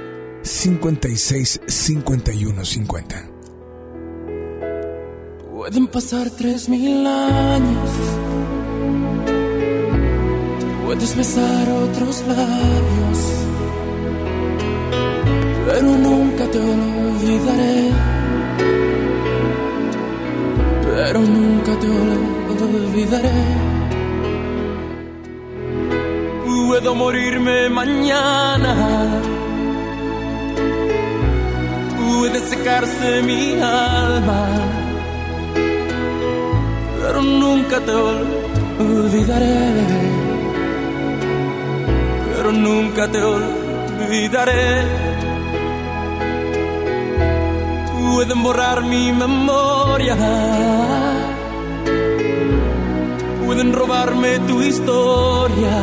[0.43, 3.29] 56 51 50.
[5.53, 7.89] Pueden pasar tres mil años.
[10.85, 13.46] Puedes besar otros labios.
[15.67, 17.91] Pero nunca te olvidaré.
[20.85, 21.87] Pero nunca te
[22.63, 23.39] olvidaré.
[26.45, 28.73] Puedo morirme mañana.
[31.97, 34.67] Puede secarse mi alma
[37.07, 37.91] pero nunca te
[38.83, 39.57] olvidaré.
[42.35, 45.06] Pero nunca te olvidaré.
[48.13, 50.15] Pueden borrar mi memoria.
[53.45, 55.77] Pueden robarme tu historia.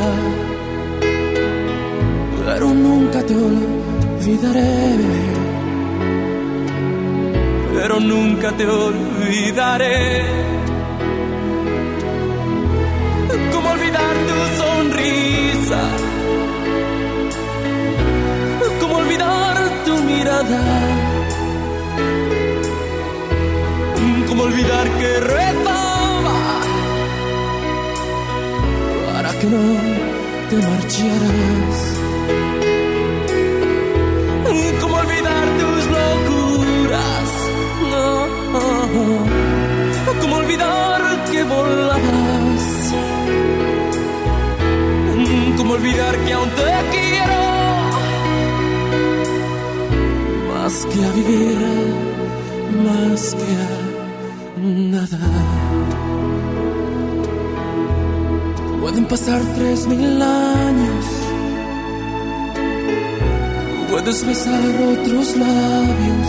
[2.46, 4.96] Pero nunca te olvidaré.
[7.74, 10.24] Pero nunca te olvidaré.
[13.52, 15.82] ¿Cómo olvidar tu sonrisa?
[18.80, 20.93] ¿Cómo olvidar tu mirada?
[24.44, 26.38] Olvidar que rezaba
[29.06, 29.64] para que no
[30.50, 31.76] te marcharas?
[34.80, 37.30] ¿Cómo olvidar tus locuras?
[37.92, 38.08] No.
[40.20, 42.64] ¿Cómo olvidar que volabas?
[45.56, 47.40] ¿Cómo olvidar que aún te quiero?
[50.52, 51.58] Más que a vivir,
[52.84, 53.83] más que a
[58.80, 61.04] Pueden pasar tres mil años.
[63.90, 64.60] Puedes besar
[64.92, 66.28] otros labios.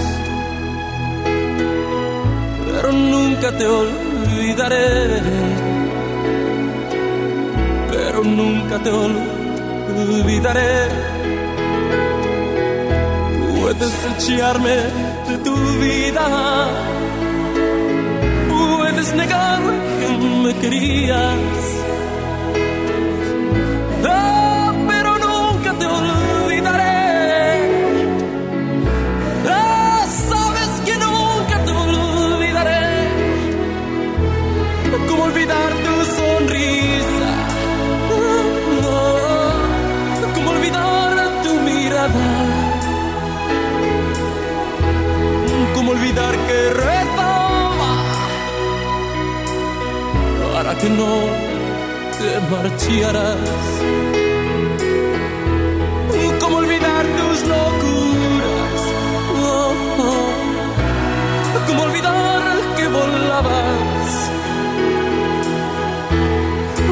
[2.65, 5.55] Pero nunca te olvidaré
[8.15, 10.87] pero nunca te olvidaré.
[13.59, 14.75] Puedes echarme
[15.29, 16.25] de tu vida,
[18.95, 19.61] puedes negar
[19.99, 21.64] que me querías.
[50.89, 51.13] No
[52.17, 53.49] te marcharas?
[56.39, 58.81] ¿Cómo olvidar tus locuras?
[61.67, 62.43] ¿Cómo olvidar
[62.77, 64.31] que volabas?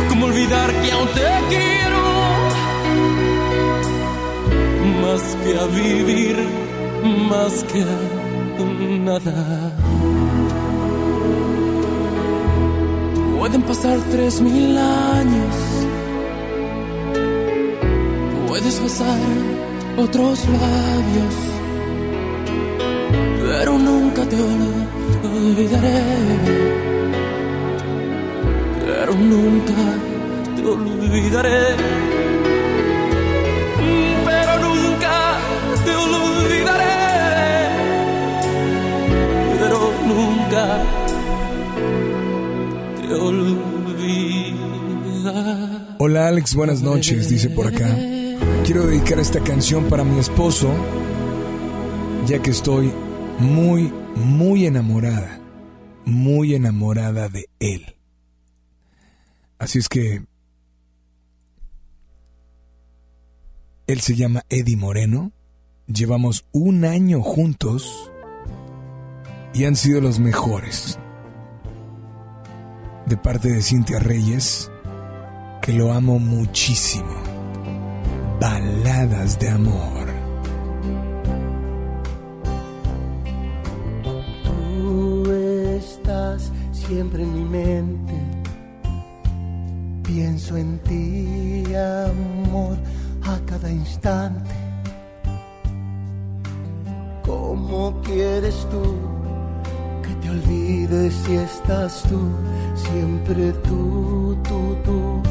[0.09, 2.03] ¿Cómo olvidar que aún te quiero?
[5.01, 6.37] Más que a vivir,
[7.29, 8.23] más que a
[9.03, 9.82] nada.
[13.67, 15.55] Pasar tres mil años.
[18.47, 19.19] Puedes besar
[19.97, 21.35] otros labios.
[23.41, 26.01] Pero nunca te olvidaré.
[28.85, 29.73] Pero nunca
[30.55, 32.02] te olvidaré.
[46.05, 47.95] Hola Alex, buenas noches, dice por acá.
[48.65, 50.69] Quiero dedicar esta canción para mi esposo,
[52.27, 52.91] ya que estoy
[53.39, 53.83] muy,
[54.13, 55.39] muy enamorada,
[56.03, 57.95] muy enamorada de él.
[59.57, 60.25] Así es que
[63.87, 65.31] él se llama Eddie Moreno,
[65.87, 68.11] llevamos un año juntos
[69.53, 70.99] y han sido los mejores.
[73.05, 74.69] De parte de Cintia Reyes,
[75.63, 77.15] que lo amo muchísimo.
[78.37, 80.07] Baladas de amor.
[84.43, 88.13] Tú estás siempre en mi mente.
[90.03, 92.77] Pienso en ti, amor,
[93.23, 94.51] a cada instante.
[97.25, 98.83] ¿Cómo quieres tú
[100.03, 102.19] que te olvides si estás tú?
[102.75, 105.21] Siempre tú, tú, tú,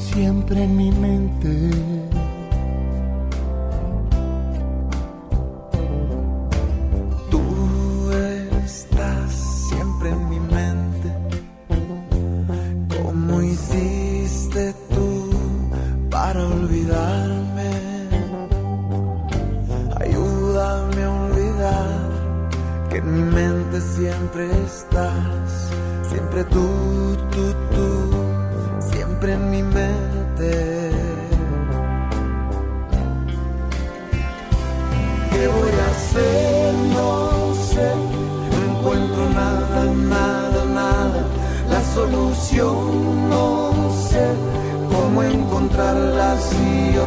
[0.00, 1.99] siempre en mi mente.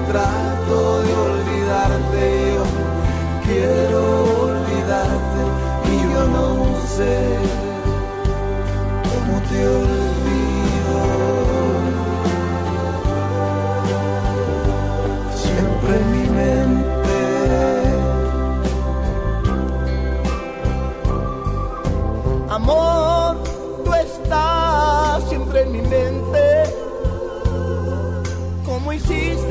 [0.05, 1.32] Si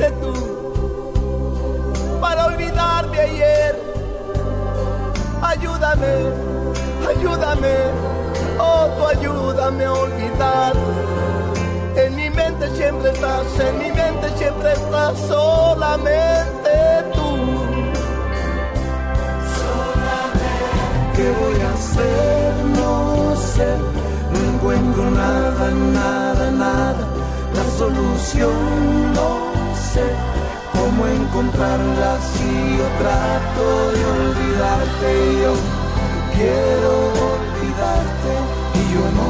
[0.03, 0.33] hiciste tú
[2.19, 3.93] para olvidarme ayer?
[5.41, 6.13] Ayúdame,
[7.07, 7.75] ayúdame,
[8.59, 10.73] oh, tú ayúdame a olvidar.
[11.95, 16.71] En mi mente siempre estás, en mi mente siempre estás, solamente
[17.13, 17.29] tú.
[21.15, 22.53] ¿Qué voy a hacer?
[22.75, 23.77] No sé.
[24.31, 27.07] No encuentro nada, nada, nada.
[27.53, 29.42] La solución no.
[31.03, 35.09] Cómo encontrarla si yo trato de olvidarte.
[35.41, 35.53] Yo
[36.33, 36.93] quiero
[37.33, 38.31] olvidarte
[38.73, 39.29] y yo no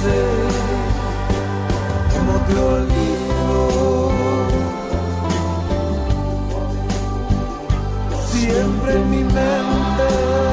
[0.00, 0.20] sé
[2.14, 3.58] cómo te olvido.
[8.30, 10.47] Siempre en mi mente.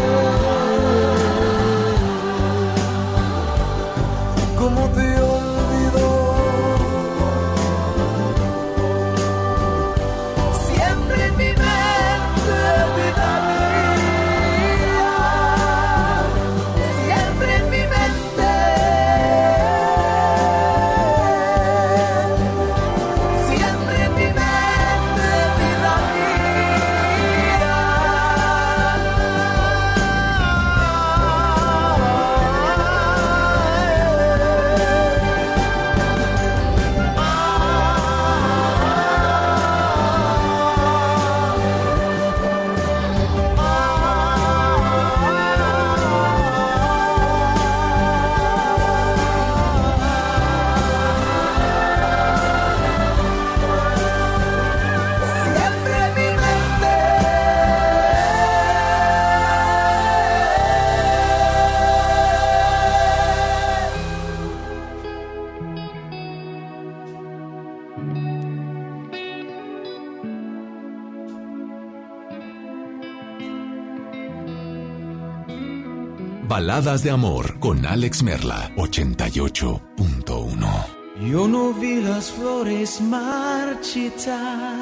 [76.76, 80.86] Baladas de amor con Alex Merla 88.1.
[81.32, 84.76] Yo no vi las flores marchitar,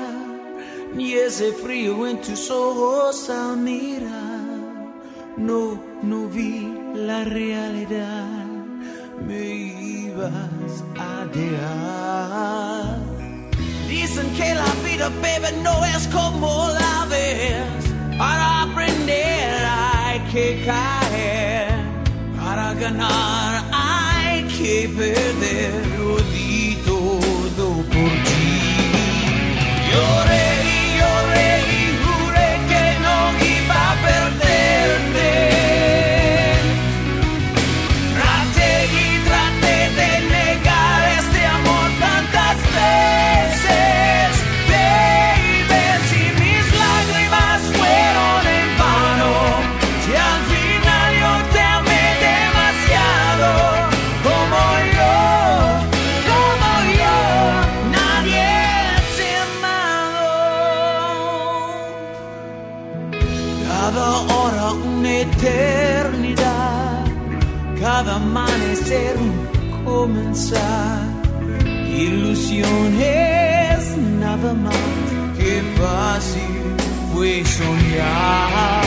[0.95, 4.97] ni ese frío en tus ojos al mirar.
[5.37, 8.43] No, no vi la realidad,
[9.27, 12.97] me ibas a dejar.
[13.87, 17.85] Dicen que la vida, baby, no es como la ves.
[18.17, 21.42] Para aprender hay que caer,
[22.73, 25.82] para ganar hay que perder.
[70.03, 70.99] Comenzar.
[72.07, 73.79] Ilusiones
[74.19, 74.87] nada más
[75.37, 76.55] que fácil
[77.11, 78.83] fue soñar.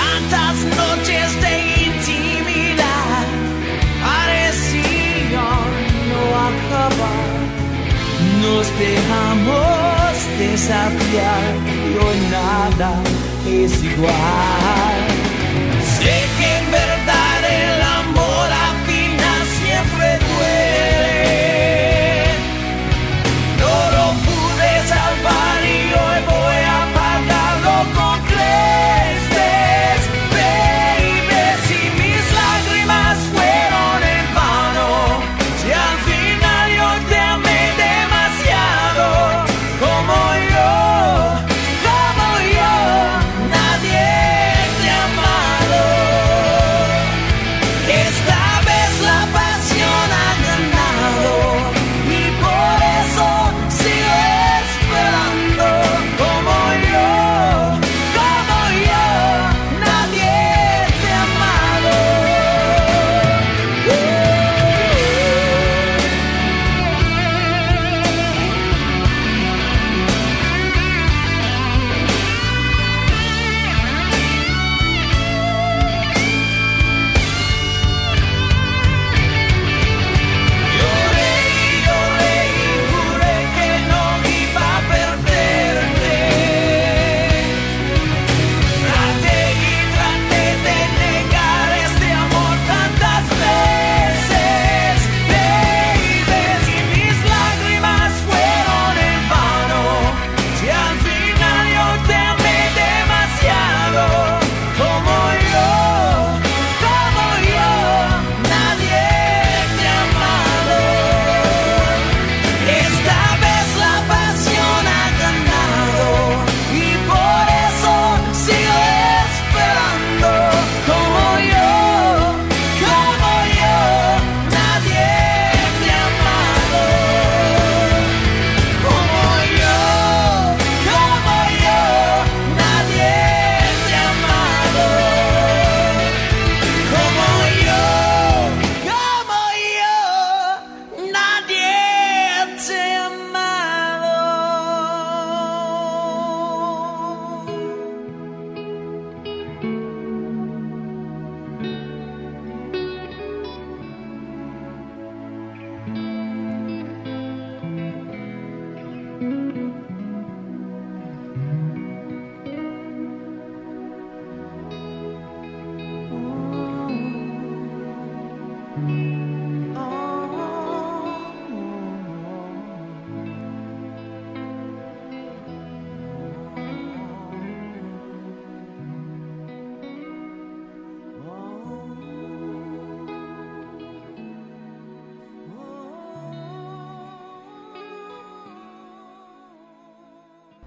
[0.00, 1.54] Tantas noches de
[1.88, 3.26] intimidad
[4.06, 5.70] parecían
[6.10, 7.34] no acabar.
[8.44, 10.12] Nos dejamos
[10.44, 11.52] desafiar
[12.04, 12.92] hoy nada
[13.46, 15.13] es igual.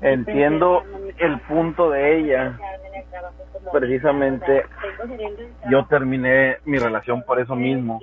[0.02, 0.84] Entiendo
[1.18, 2.60] el punto de ella.
[3.72, 4.64] Precisamente
[5.70, 8.00] yo terminé mi relación por eso mismo.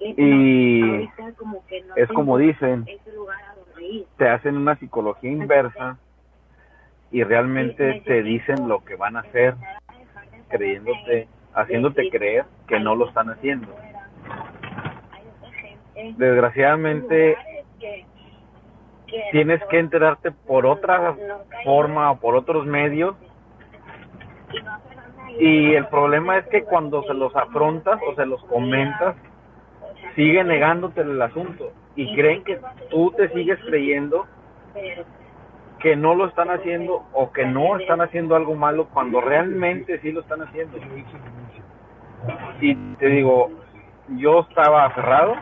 [0.00, 1.08] Y
[1.96, 2.86] es como dicen,
[4.16, 5.98] te hacen una psicología inversa
[7.10, 9.54] y realmente te dicen lo que van a hacer,
[10.48, 13.74] creyéndote, haciéndote creer que no lo están haciendo.
[16.16, 17.36] Desgraciadamente
[19.32, 21.16] tienes que enterarte por otra
[21.64, 23.16] forma o por otros medios.
[25.38, 29.16] Y el problema es que cuando se los afrontas o se los comentas
[30.14, 31.72] sigue negándote el asunto.
[31.96, 32.58] Y creen que
[32.90, 34.26] tú te sigues creyendo
[35.80, 40.12] que no lo están haciendo o que no están haciendo algo malo cuando realmente sí
[40.12, 40.76] lo están haciendo.
[42.60, 43.50] Y te digo,
[44.16, 45.34] yo estaba aferrado,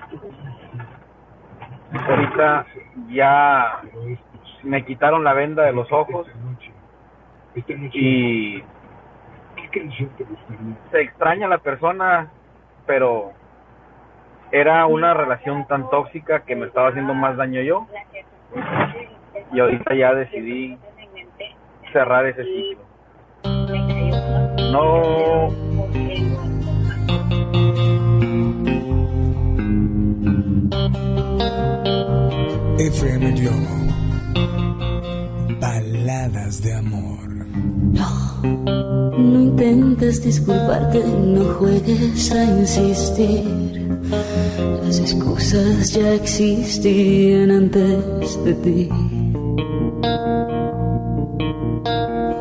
[1.92, 2.66] ahorita
[3.08, 3.80] ya
[4.62, 6.26] me quitaron la venda de los ojos
[7.92, 8.62] y
[10.90, 12.30] se extraña la persona,
[12.86, 13.32] pero
[14.52, 17.86] era una relación tan tóxica que me estaba haciendo más daño yo.
[19.52, 20.78] Y ahorita ya decidí
[21.92, 22.84] cerrar ese ciclo.
[24.72, 25.48] No
[32.78, 33.74] FM Globo.
[35.58, 37.46] Baladas de amor.
[39.18, 43.88] No intentes disculparte, no juegues a insistir.
[44.84, 48.88] Las excusas ya existían antes de ti.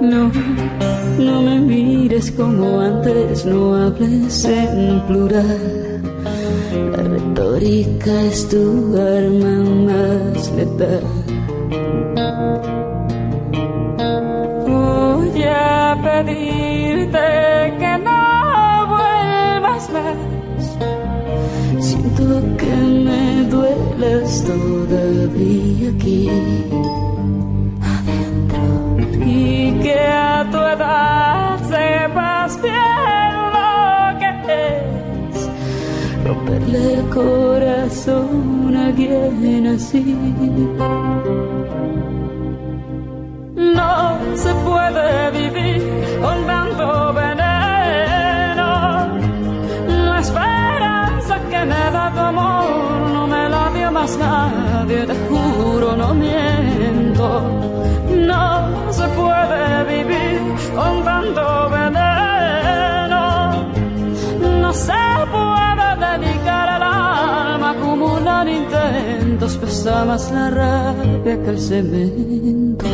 [0.02, 0.32] No,
[1.18, 5.96] no me mires como antes, no hables en plural.
[7.36, 9.56] Retórica es tu arma
[9.88, 11.04] más letal.
[14.66, 17.20] Voy a pedirte
[17.78, 20.78] que no vuelvas más.
[21.86, 22.24] Siento
[22.56, 22.74] que
[23.06, 26.30] me dueles todavía aquí
[27.82, 33.25] adentro y que a tu edad sepas bien
[36.26, 40.04] romperle el corazón a alguien así.
[43.56, 45.82] No se puede vivir
[46.22, 46.38] con
[47.14, 48.70] veneno.
[50.10, 55.96] La esperanza que me da tu amor no me la dio más nadie, te juro,
[55.96, 57.28] no miento.
[58.32, 60.40] No se puede vivir
[60.76, 61.06] con
[61.70, 62.35] veneno.
[66.18, 72.86] Dedicar el alma a acumular intentos, pesa más la rabia que el cemento.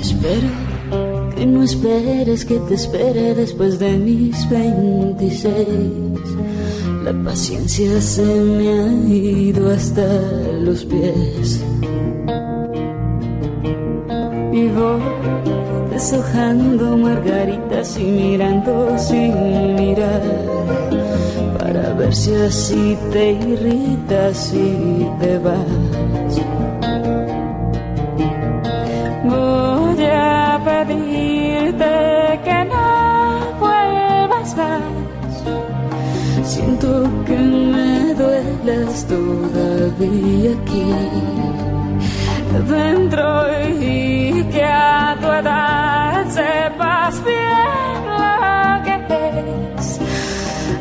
[0.00, 0.48] Espero
[1.36, 6.49] que no esperes que te espere después de mis 26.
[7.04, 10.06] La paciencia se me ha ido hasta
[10.60, 11.62] los pies.
[14.52, 15.00] Y voy
[15.90, 20.22] deshojando margaritas y mirando sin mirar.
[21.58, 25.89] Para ver si así te irritas y te vas.
[39.00, 40.84] Dueles todavía aquí
[42.68, 43.46] dentro
[43.80, 48.94] y que a tu edad sepas bien lo que
[49.78, 50.00] es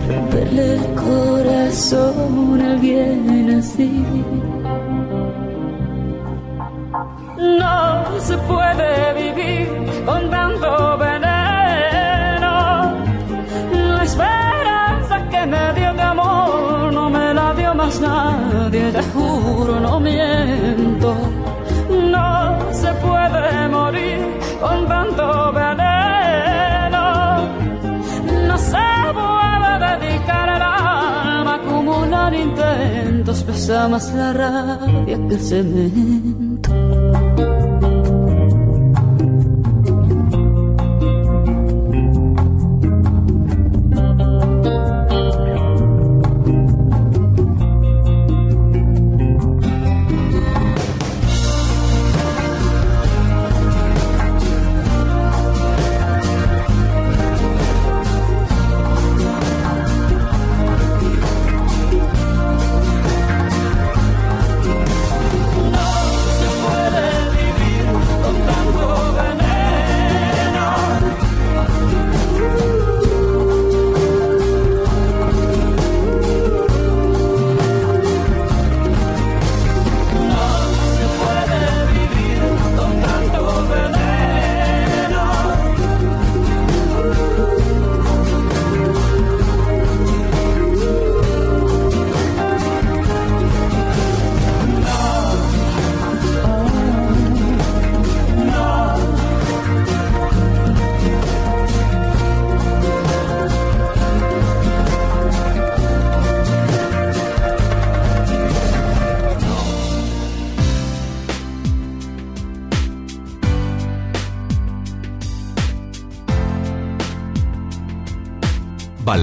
[0.08, 4.04] romperle el corazón a alguien así.
[7.38, 9.70] No se puede vivir
[10.06, 11.28] con tanto veneno.
[17.99, 21.16] Nadie, te juro, no miento.
[22.16, 24.20] No se puede morir
[24.61, 27.06] con tanto veneno.
[28.48, 28.88] No se
[29.20, 36.49] puede dedicar el alma a acumular intentos, pesa más la rabia que el cemento.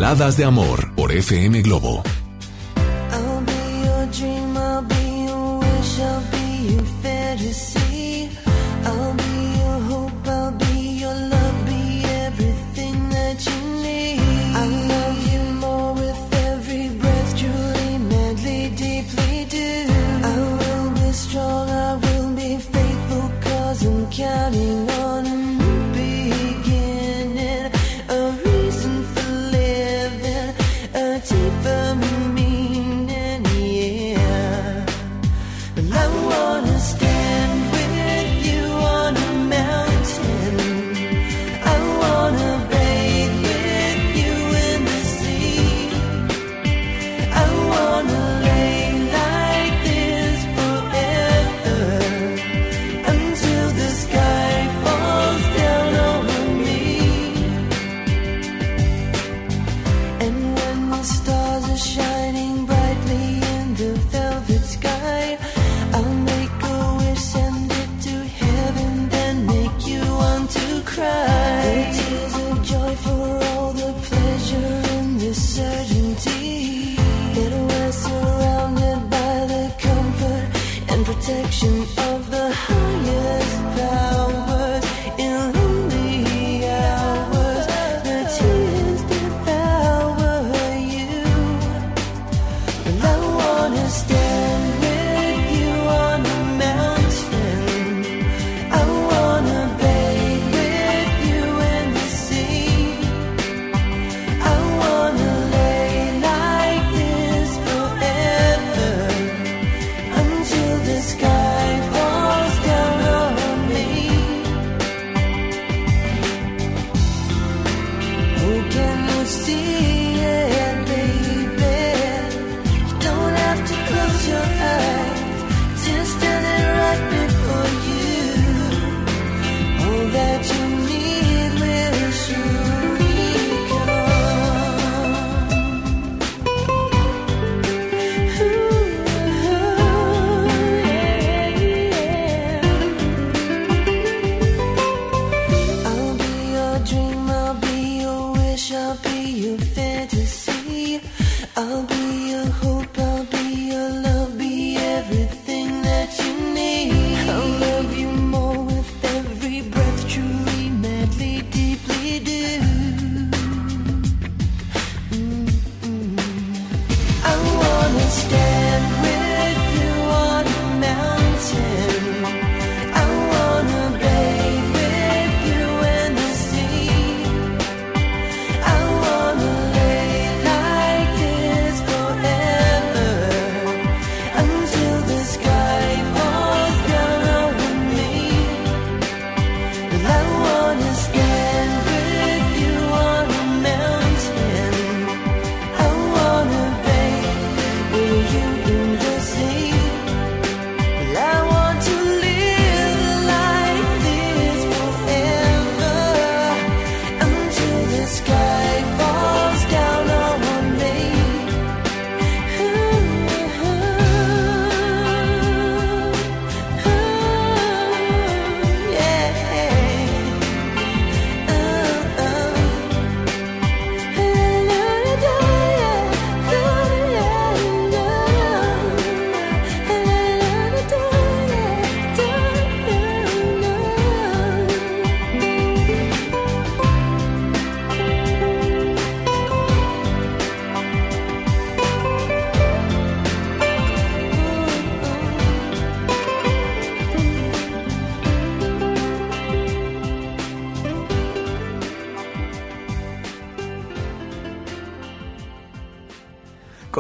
[0.06, 2.04] Baladas de amor por FM Globo.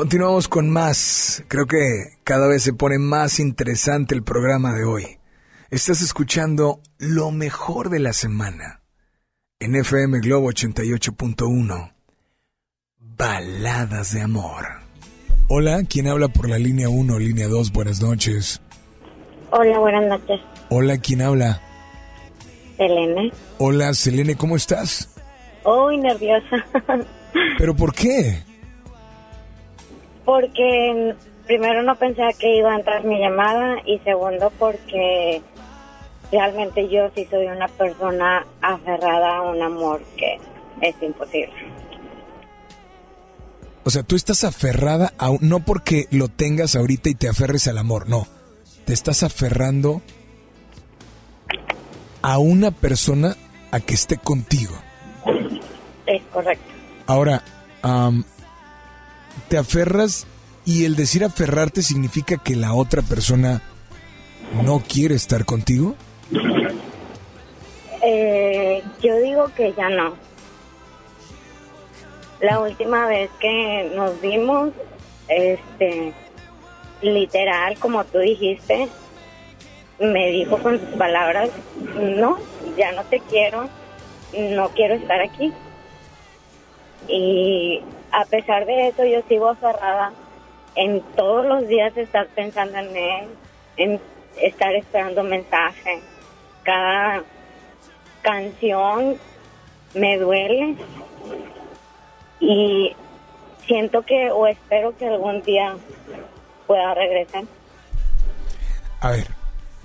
[0.06, 1.42] Continuamos con más.
[1.48, 1.78] Creo que
[2.22, 5.18] cada vez se pone más interesante el programa de hoy.
[5.68, 8.82] Estás escuchando lo mejor de la semana
[9.58, 11.92] en FM Globo 88.1.
[13.00, 14.66] Baladas de amor.
[15.48, 17.72] Hola, ¿quién habla por la línea 1, línea 2?
[17.72, 18.62] Buenas noches.
[19.50, 20.40] Hola, buenas noches.
[20.68, 21.60] Hola, ¿quién habla?
[22.76, 23.32] Selene.
[23.58, 25.12] Hola, Selene, ¿cómo estás?
[25.64, 26.64] Uy, nerviosa.
[27.58, 28.45] ¿Pero por qué?
[30.26, 31.14] Porque
[31.46, 35.40] primero no pensaba que iba a entrar mi llamada y segundo porque
[36.30, 40.38] realmente yo sí soy una persona aferrada a un amor que
[40.82, 41.54] es imposible.
[43.84, 47.68] O sea, tú estás aferrada a un- no porque lo tengas ahorita y te aferres
[47.68, 48.26] al amor, no.
[48.84, 50.02] Te estás aferrando
[52.22, 53.36] a una persona
[53.70, 54.74] a que esté contigo.
[56.06, 56.64] Es correcto.
[57.06, 57.42] Ahora,
[57.82, 58.24] am,
[59.48, 60.26] te aferras
[60.64, 63.62] y el decir aferrarte significa que la otra persona
[64.64, 65.94] no quiere estar contigo.
[68.02, 70.14] Eh, yo digo que ya no.
[72.40, 74.70] La última vez que nos vimos,
[75.28, 76.12] este,
[77.00, 78.88] literal, como tú dijiste,
[79.98, 81.50] me dijo con sus palabras,
[81.94, 82.38] no,
[82.76, 83.68] ya no te quiero,
[84.34, 85.52] no quiero estar aquí.
[87.08, 87.80] Y
[88.16, 90.10] a pesar de eso, yo sigo aferrada
[90.74, 93.28] en todos los días estar pensando en él,
[93.76, 94.00] en
[94.40, 96.00] estar esperando mensaje.
[96.62, 97.22] Cada
[98.22, 99.16] canción
[99.92, 100.76] me duele
[102.40, 102.96] y
[103.66, 105.76] siento que o espero que algún día
[106.66, 107.44] pueda regresar.
[109.02, 109.26] A ver,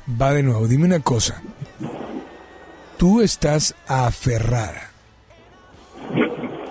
[0.09, 1.41] va de nuevo, dime una cosa.
[2.97, 4.89] Tú estás aferrada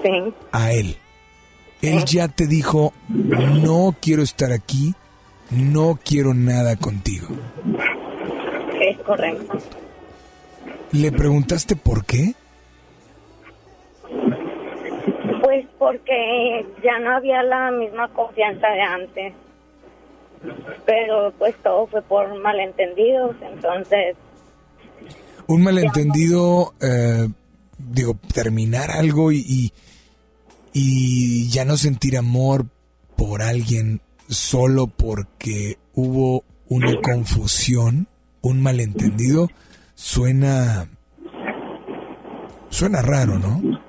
[0.02, 0.96] Sí, a él.
[1.82, 4.94] Él ya te dijo, no quiero estar aquí,
[5.50, 7.28] no quiero nada contigo.
[8.80, 9.58] es correcto.
[10.92, 12.34] ¿Le preguntaste por qué?
[15.42, 19.32] Pues porque ya no había la misma confianza de antes.
[20.84, 24.16] Pero pues todo fue por malentendidos, entonces
[25.46, 27.28] Un malentendido, eh,
[27.76, 29.72] digo, terminar algo y, y,
[30.72, 32.66] y ya no sentir amor
[33.16, 38.06] por alguien solo porque hubo una confusión,
[38.42, 39.48] un malentendido,
[39.94, 40.88] suena...
[42.68, 43.80] Suena raro, ¿no?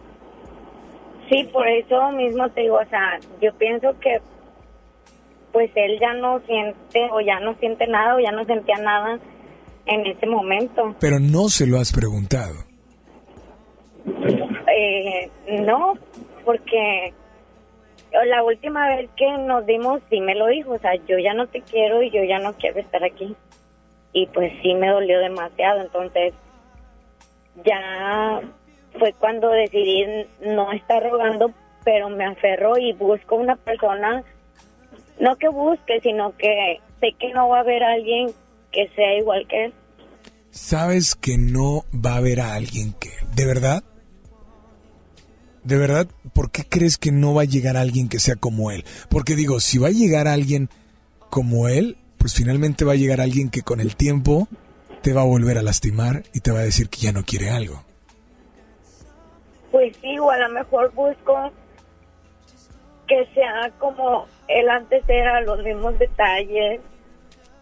[1.29, 4.19] Sí, por eso mismo te digo, o sea, yo pienso que
[5.51, 9.19] pues él ya no siente o ya no siente nada o ya no sentía nada
[9.85, 10.95] en ese momento.
[10.99, 12.55] Pero no se lo has preguntado.
[14.75, 15.29] Eh,
[15.63, 15.93] no,
[16.43, 17.13] porque
[18.25, 21.47] la última vez que nos dimos sí me lo dijo, o sea, yo ya no
[21.47, 23.35] te quiero y yo ya no quiero estar aquí.
[24.13, 26.33] Y pues sí me dolió demasiado, entonces
[27.63, 28.41] ya
[28.99, 30.05] fue cuando decidí
[30.41, 31.51] no estar rogando,
[31.85, 34.23] pero me aferro y busco una persona,
[35.19, 38.31] no que busque, sino que sé que no va a haber alguien
[38.71, 39.73] que sea igual que él.
[40.49, 43.09] Sabes que no va a haber a alguien que...
[43.33, 43.83] ¿De verdad?
[45.63, 46.07] ¿De verdad?
[46.33, 48.83] ¿Por qué crees que no va a llegar alguien que sea como él?
[49.09, 50.69] Porque digo, si va a llegar alguien
[51.29, 54.47] como él, pues finalmente va a llegar alguien que con el tiempo
[55.01, 57.49] te va a volver a lastimar y te va a decir que ya no quiere
[57.49, 57.83] algo.
[59.71, 61.51] Pues sí, o a lo mejor busco
[63.07, 66.81] que sea como él antes era, los mismos detalles,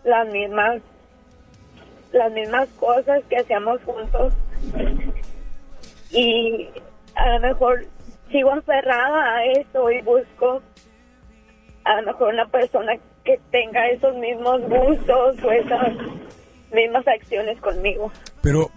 [0.03, 0.81] las mismas,
[2.11, 4.33] las mismas cosas que hacíamos juntos.
[6.11, 6.67] Y
[7.19, 7.85] a lo mejor
[8.31, 10.61] sigo aferrada a eso y busco
[11.83, 12.93] a lo mejor una persona
[13.23, 15.93] que tenga esos mismos gustos o esas
[16.73, 18.11] mismas acciones conmigo.
[18.41, 18.69] Pero,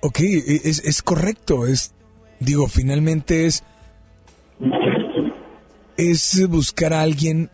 [0.00, 1.94] ok, es, es correcto, es,
[2.40, 3.64] digo, finalmente es,
[5.96, 7.50] es buscar a alguien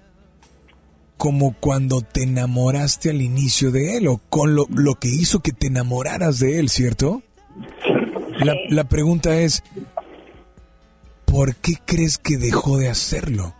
[1.17, 5.53] como cuando te enamoraste al inicio de él o con lo, lo que hizo que
[5.53, 7.23] te enamoraras de él, ¿cierto?
[8.39, 9.63] La, la pregunta es,
[11.35, 13.55] ¿por qué crees que dejó de hacerlo?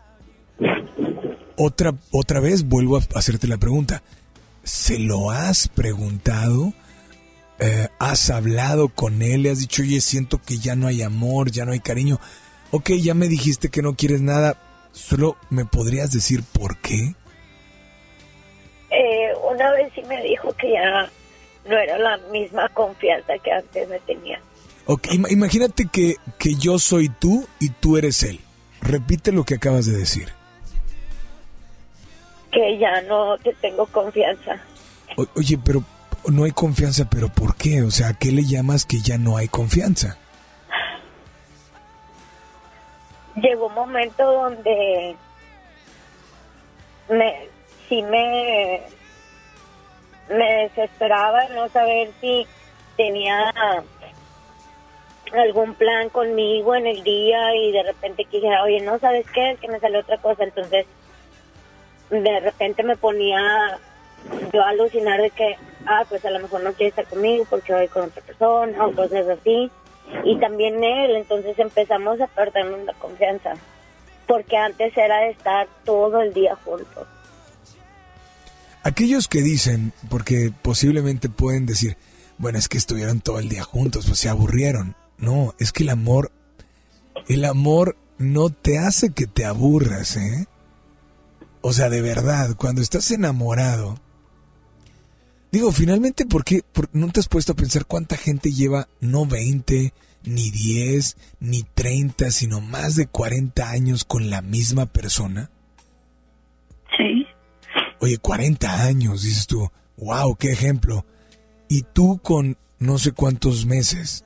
[1.57, 4.01] Otra, otra vez vuelvo a hacerte la pregunta.
[4.63, 6.73] ¿Se lo has preguntado?
[7.59, 9.43] Eh, ¿Has hablado con él?
[9.43, 12.21] ¿Le has dicho, oye, siento que ya no hay amor, ya no hay cariño?
[12.71, 14.57] Ok, ya me dijiste que no quieres nada.
[14.93, 17.17] ¿Solo me podrías decir por qué?
[18.91, 21.11] Eh, una vez sí me dijo que ya
[21.69, 24.41] no era la misma confianza que antes me tenía.
[24.87, 28.41] Ok, ima- imagínate que, que yo soy tú y tú eres él.
[28.83, 30.29] Repite lo que acabas de decir.
[32.53, 34.61] Que ya no te tengo confianza.
[35.17, 35.83] O- oye, pero
[36.31, 37.83] no hay confianza, pero ¿por qué?
[37.83, 40.19] O sea, ¿a qué le llamas que ya no hay confianza?
[43.37, 45.17] Llegó un momento donde
[47.09, 47.49] me,
[47.89, 48.81] sí me,
[50.29, 52.47] me desesperaba no saber si
[52.97, 53.53] tenía
[55.33, 59.53] algún plan conmigo en el día y de repente que dijera, oye, no sabes qué,
[59.53, 60.87] es que me salió otra cosa, entonces
[62.11, 63.79] de repente me ponía
[64.53, 65.57] yo a alucinar de que,
[65.87, 68.93] ah, pues a lo mejor no quiere estar conmigo porque voy con otra persona o
[68.93, 69.71] cosas así.
[70.25, 73.55] Y también él, entonces empezamos a perdernos la confianza.
[74.27, 77.07] Porque antes era estar todo el día juntos.
[78.83, 81.97] Aquellos que dicen, porque posiblemente pueden decir,
[82.37, 84.95] bueno, es que estuvieron todo el día juntos, pues se aburrieron.
[85.25, 86.33] No, es que el amor,
[87.29, 90.47] el amor no te hace que te aburras, ¿eh?
[91.61, 93.99] O sea, de verdad, cuando estás enamorado,
[95.51, 99.25] digo, finalmente, ¿por qué por- no te has puesto a pensar cuánta gente lleva no
[99.27, 99.95] 20,
[100.25, 105.51] ni 10, ni 30, sino más de 40 años con la misma persona?
[106.97, 107.27] Sí.
[108.01, 111.07] Oye, 40 años, dices tú, wow, qué ejemplo.
[111.69, 114.25] Y tú con no sé cuántos meses,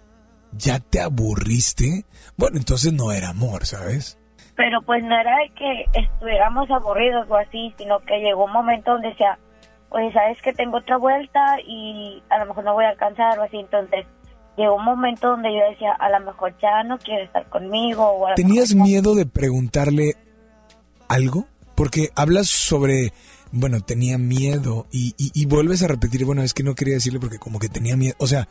[0.59, 2.05] ¿ya te aburriste?
[2.37, 4.19] Bueno, entonces no era amor, ¿sabes?
[4.57, 8.93] Pero pues no era de que estuviéramos aburridos o así, sino que llegó un momento
[8.93, 9.39] donde decía,
[9.91, 13.45] oye, sabes que tengo otra vuelta y a lo mejor no voy a alcanzar o
[13.45, 13.59] así.
[13.59, 14.07] Entonces
[14.57, 18.05] llegó un momento donde yo decía, a lo mejor ya no quiere estar conmigo.
[18.05, 20.17] O a ¿Tenías mejor miedo de preguntarle
[21.09, 21.47] algo?
[21.77, 23.13] Porque hablas sobre,
[23.53, 27.21] bueno, tenía miedo y, y, y vuelves a repetir, bueno, es que no quería decirle
[27.21, 28.17] porque como que tenía miedo.
[28.19, 28.49] O sea,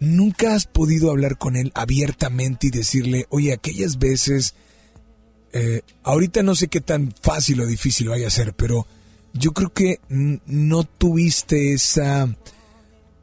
[0.00, 4.56] ¿nunca has podido hablar con él abiertamente y decirle, oye, aquellas veces,
[5.52, 8.86] eh, ahorita no sé qué tan fácil o difícil vaya a ser, pero
[9.32, 12.28] yo creo que no tuviste esa,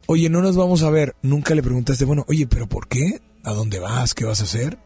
[0.05, 3.19] oye, no nos vamos a ver, nunca le preguntaste, bueno, oye, pero ¿por qué?
[3.43, 4.13] ¿A dónde vas?
[4.13, 4.77] ¿Qué vas a hacer?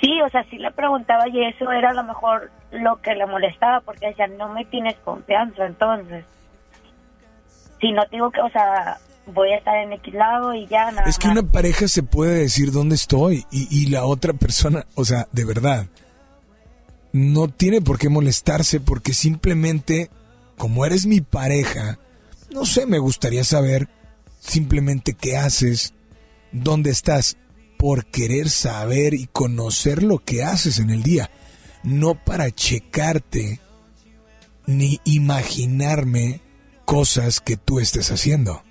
[0.00, 3.26] Sí, o sea, sí le preguntaba y eso era a lo mejor lo que le
[3.26, 6.24] molestaba porque decía, no me tienes confianza, entonces.
[7.80, 10.90] Si no te digo que, o sea, voy a estar en X lado y ya
[10.92, 11.38] nada Es que más.
[11.38, 15.44] una pareja se puede decir dónde estoy y, y la otra persona, o sea, de
[15.44, 15.86] verdad,
[17.12, 20.10] no tiene por qué molestarse porque simplemente,
[20.56, 21.98] como eres mi pareja,
[22.50, 23.88] no sé, me gustaría saber
[24.38, 25.94] simplemente qué haces,
[26.52, 27.36] dónde estás.
[27.78, 31.30] por querer saber y conocer lo que haces en el día,
[31.82, 33.60] no para checarte
[34.66, 36.40] ni imaginarme
[36.86, 38.62] cosas que tú estés haciendo.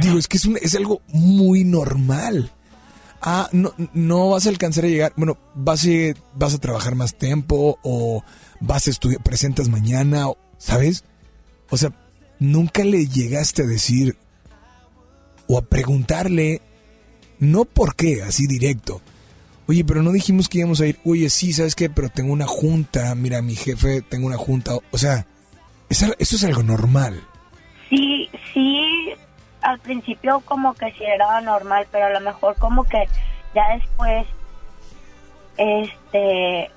[0.00, 2.50] Digo, es que es, un- es algo muy normal.
[3.22, 5.88] Ah, no, no vas a alcanzar a llegar, bueno, vas a,
[6.34, 8.24] vas a trabajar más tiempo o
[8.60, 11.04] vas a estudiar, presentas mañana, ¿sabes?
[11.68, 11.92] O sea,
[12.38, 14.16] nunca le llegaste a decir
[15.48, 16.62] o a preguntarle,
[17.38, 19.02] no por qué, así directo.
[19.66, 20.98] Oye, pero no dijimos que íbamos a ir.
[21.04, 21.90] Oye, sí, ¿sabes qué?
[21.90, 23.14] Pero tengo una junta.
[23.14, 24.72] Mira, mi jefe, tengo una junta.
[24.90, 25.26] O sea,
[25.88, 27.22] eso es algo normal.
[27.88, 29.10] Sí, sí,
[29.62, 33.08] al principio como que sí era normal, pero a lo mejor como que
[33.54, 34.26] ya después,
[35.56, 36.70] este,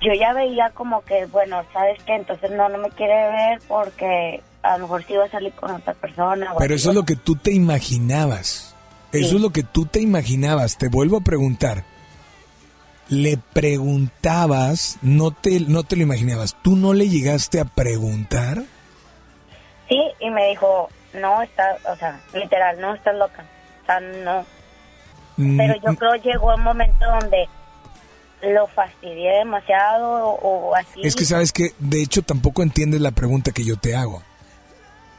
[0.00, 2.14] yo ya veía como que, bueno, ¿sabes qué?
[2.14, 5.70] Entonces no, no me quiere ver porque a lo mejor sí iba a salir con
[5.70, 6.54] otra persona.
[6.58, 8.74] Pero eso es lo que tú te imaginabas.
[9.12, 10.76] Eso es lo que tú te imaginabas.
[10.76, 11.84] Te vuelvo a preguntar.
[13.08, 16.56] Le preguntabas, no te, no te lo imaginabas.
[16.62, 18.64] ¿Tú no le llegaste a preguntar?
[19.88, 23.44] Sí, y me dijo, no, estás, o sea, literal, no, estás loca.
[23.82, 24.44] O sea, no.
[25.36, 27.48] Mm, Pero yo creo llegó un momento donde
[28.42, 31.00] lo fastidié demasiado o, o así.
[31.02, 34.22] Es que sabes que, de hecho, tampoco entiendes la pregunta que yo te hago.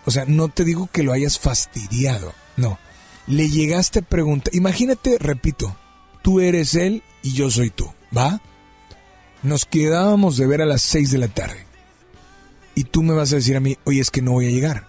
[0.05, 2.79] O sea, no te digo que lo hayas fastidiado, no.
[3.27, 5.75] Le llegaste a preguntar, imagínate, repito,
[6.21, 8.39] tú eres él y yo soy tú, ¿va?
[9.43, 11.65] Nos quedábamos de ver a las 6 de la tarde.
[12.73, 14.86] Y tú me vas a decir a mí, oye, es que no voy a llegar.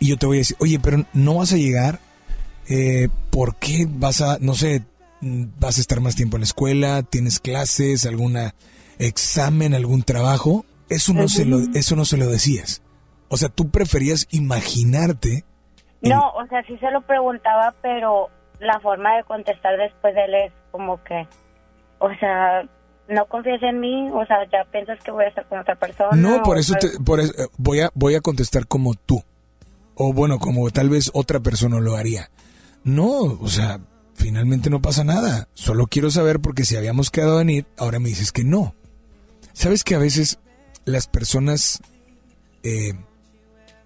[0.00, 2.00] Y yo te voy a decir, oye, pero no vas a llegar.
[2.68, 4.82] Eh, ¿Por qué vas a, no sé,
[5.20, 7.02] vas a estar más tiempo en la escuela?
[7.02, 8.06] ¿Tienes clases?
[8.06, 8.54] ¿Alguna
[8.98, 9.74] examen?
[9.74, 10.64] ¿Algún trabajo?
[10.88, 12.82] Eso no, se lo, eso no se lo decías.
[13.28, 15.44] O sea, tú preferías imaginarte.
[16.02, 18.28] No, o sea, sí se lo preguntaba, pero
[18.58, 21.26] la forma de contestar después de él es como que,
[21.98, 22.62] o sea,
[23.08, 26.10] no confías en mí, o sea, ya piensas que voy a estar con otra persona.
[26.16, 29.22] No, por eso, te- por eso, eh, voy, a, voy a contestar como tú.
[29.94, 32.30] O bueno, como tal vez otra persona lo haría.
[32.84, 33.80] No, o sea,
[34.14, 35.48] finalmente no pasa nada.
[35.54, 38.74] Solo quiero saber porque si habíamos quedado en ir, ahora me dices que no.
[39.52, 40.38] Sabes que a veces
[40.84, 41.80] las personas,
[42.62, 42.94] eh,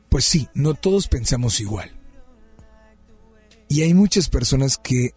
[0.08, 1.90] pues sí, no todos pensamos igual.
[3.68, 5.14] Y hay muchas personas que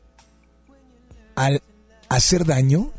[1.35, 1.61] al
[2.09, 2.91] hacer daño,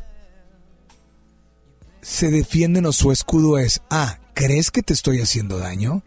[2.01, 6.03] se defienden o su escudo es, ah, ¿crees que te estoy haciendo daño?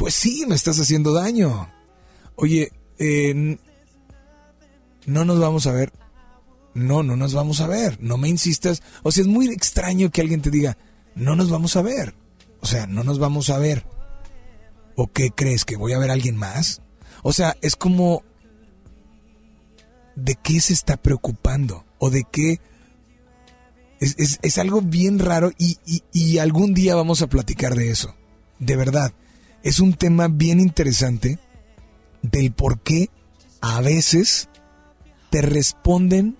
[0.00, 1.70] Pues sí, me estás haciendo daño.
[2.36, 3.58] Oye, eh,
[5.04, 5.92] no nos vamos a ver.
[6.72, 7.98] No, no nos vamos a ver.
[8.00, 8.82] No me insistas.
[9.02, 10.78] O sea, es muy extraño que alguien te diga,
[11.14, 12.14] no nos vamos a ver.
[12.62, 13.84] O sea, no nos vamos a ver.
[14.96, 15.66] ¿O qué crees?
[15.66, 16.80] ¿Que voy a ver a alguien más?
[17.22, 18.22] O sea, es como...
[20.16, 21.84] ¿De qué se está preocupando?
[21.98, 22.58] ¿O de qué
[24.00, 27.90] es, es- es algo bien raro y, y- y algún día vamos a platicar de
[27.90, 28.14] eso.
[28.58, 29.12] De verdad.
[29.62, 31.38] Es un tema bien interesante
[32.22, 33.10] del por qué
[33.60, 34.48] a veces
[35.30, 36.36] te responden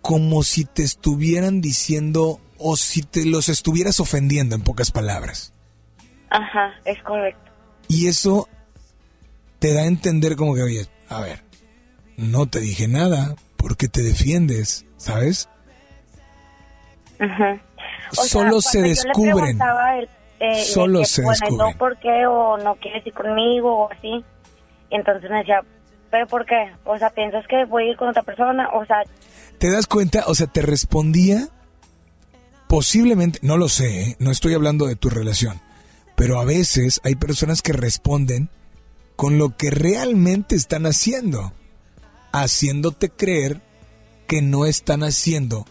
[0.00, 5.52] como si te estuvieran diciendo o si te los estuvieras ofendiendo en pocas palabras.
[6.30, 7.50] Ajá, es correcto.
[7.88, 8.48] Y eso
[9.58, 11.42] te da a entender como que, oye, a ver,
[12.16, 14.86] no te dije nada, ¿por qué te defiendes?
[14.96, 15.48] ¿Sabes?
[17.18, 17.60] Ajá.
[18.10, 19.58] O sea, Solo se cuando yo le descubren.
[20.42, 21.72] Eh, Solo que, se bueno, descubren.
[21.72, 22.26] ¿no por qué?
[22.26, 24.24] O no quieres ir conmigo, o así.
[24.90, 25.60] Y entonces me decía,
[26.10, 26.72] ¿pero por qué?
[26.84, 28.68] O sea, ¿piensas que voy a ir con otra persona?
[28.74, 29.02] O sea,
[29.58, 30.24] ¿Te das cuenta?
[30.26, 31.48] O sea, te respondía
[32.66, 34.16] posiblemente, no lo sé, ¿eh?
[34.18, 35.60] no estoy hablando de tu relación,
[36.16, 38.48] pero a veces hay personas que responden
[39.14, 41.52] con lo que realmente están haciendo,
[42.32, 43.60] haciéndote creer
[44.26, 45.64] que no están haciendo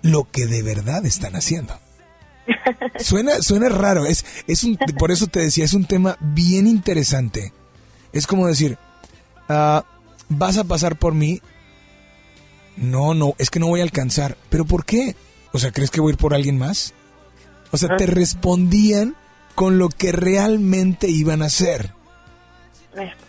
[0.00, 1.78] lo que de verdad están haciendo.
[2.98, 7.52] Suena, suena raro, es, es un, por eso te decía, es un tema bien interesante.
[8.12, 8.78] Es como decir,
[9.48, 9.84] ah,
[10.28, 11.40] vas a pasar por mí,
[12.76, 14.36] no, no, es que no voy a alcanzar.
[14.50, 15.16] ¿Pero por qué?
[15.52, 16.94] O sea, ¿crees que voy a ir por alguien más?
[17.70, 19.14] O sea, te respondían
[19.54, 21.92] con lo que realmente iban a hacer.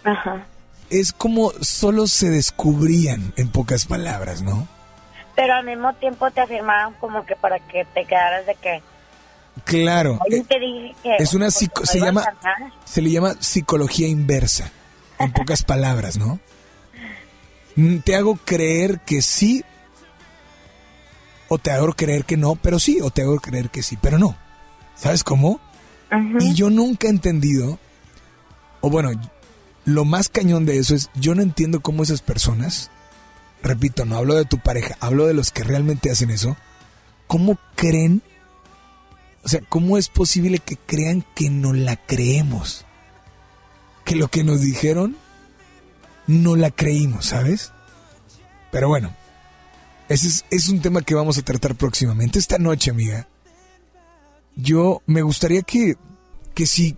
[0.03, 0.45] ajá.
[0.89, 4.67] Es como solo se descubrían, en pocas palabras, ¿no?
[5.35, 8.81] Pero al mismo tiempo te afirmaban como que para que te quedaras de que...
[9.65, 10.43] Claro, eh,
[11.19, 12.23] es una porque psico- se llama
[12.85, 14.71] se le llama psicología inversa,
[15.19, 16.39] en pocas palabras, ¿no?
[17.75, 19.63] Mm, Te hago creer que sí
[21.47, 24.17] o te hago creer que no, pero sí, o te hago creer que sí, pero
[24.19, 24.35] no.
[24.95, 25.59] ¿Sabes cómo?
[26.41, 27.79] Y yo nunca he entendido,
[28.81, 29.11] o bueno,
[29.85, 32.91] lo más cañón de eso es, yo no entiendo cómo esas personas,
[33.63, 36.55] repito, no hablo de tu pareja, hablo de los que realmente hacen eso,
[37.27, 38.21] ¿cómo creen?
[39.43, 42.85] O sea, ¿cómo es posible que crean que no la creemos?
[44.05, 45.17] Que lo que nos dijeron,
[46.27, 47.71] no la creímos, ¿sabes?
[48.71, 49.15] Pero bueno,
[50.09, 52.39] ese es, un tema que vamos a tratar próximamente.
[52.39, 53.27] Esta noche, amiga,
[54.55, 55.95] yo me gustaría que,
[56.53, 56.97] que si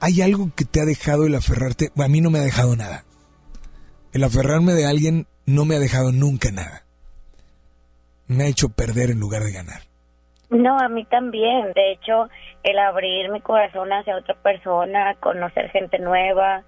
[0.00, 3.04] hay algo que te ha dejado el aferrarte, a mí no me ha dejado nada.
[4.12, 6.84] El aferrarme de alguien no me ha dejado nunca nada.
[8.26, 9.89] Me ha hecho perder en lugar de ganar.
[10.50, 11.72] No, a mí también.
[11.74, 12.28] De hecho,
[12.64, 16.64] el abrir mi corazón hacia otra persona, conocer gente nueva,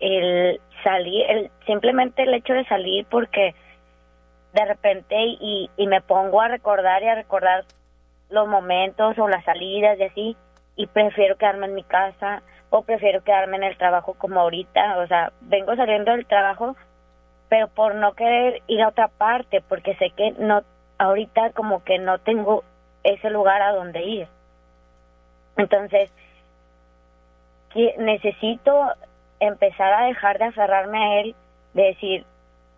[0.00, 3.54] el salir, el, simplemente el hecho de salir porque
[4.52, 7.64] de repente y, y me pongo a recordar y a recordar
[8.28, 10.36] los momentos o las salidas y así
[10.76, 15.06] y prefiero quedarme en mi casa o prefiero quedarme en el trabajo como ahorita, o
[15.06, 16.76] sea, vengo saliendo del trabajo
[17.48, 20.62] pero por no querer ir a otra parte porque sé que no
[20.98, 22.64] ahorita como que no tengo
[23.04, 24.28] ese lugar a donde ir.
[25.56, 26.10] Entonces,
[27.98, 28.92] necesito
[29.40, 31.34] empezar a dejar de aferrarme a él,
[31.74, 32.24] de decir,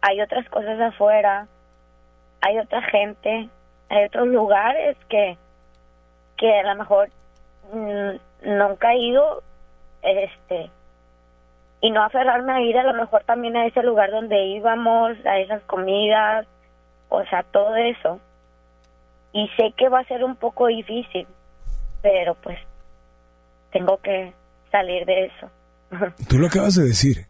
[0.03, 1.47] hay otras cosas afuera,
[2.41, 3.49] hay otra gente,
[3.89, 5.37] hay otros lugares que,
[6.37, 7.09] que a lo mejor
[7.73, 8.11] mm,
[8.43, 9.43] nunca he ido,
[10.03, 10.71] este,
[11.81, 15.39] y no aferrarme a ir a lo mejor también a ese lugar donde íbamos, a
[15.39, 16.47] esas comidas,
[17.09, 18.21] o sea, todo eso.
[19.37, 21.27] Y sé que va a ser un poco difícil,
[22.01, 22.59] pero pues
[23.71, 24.33] tengo que
[24.73, 25.51] salir de eso.
[26.29, 27.27] Tú lo acabas de decir,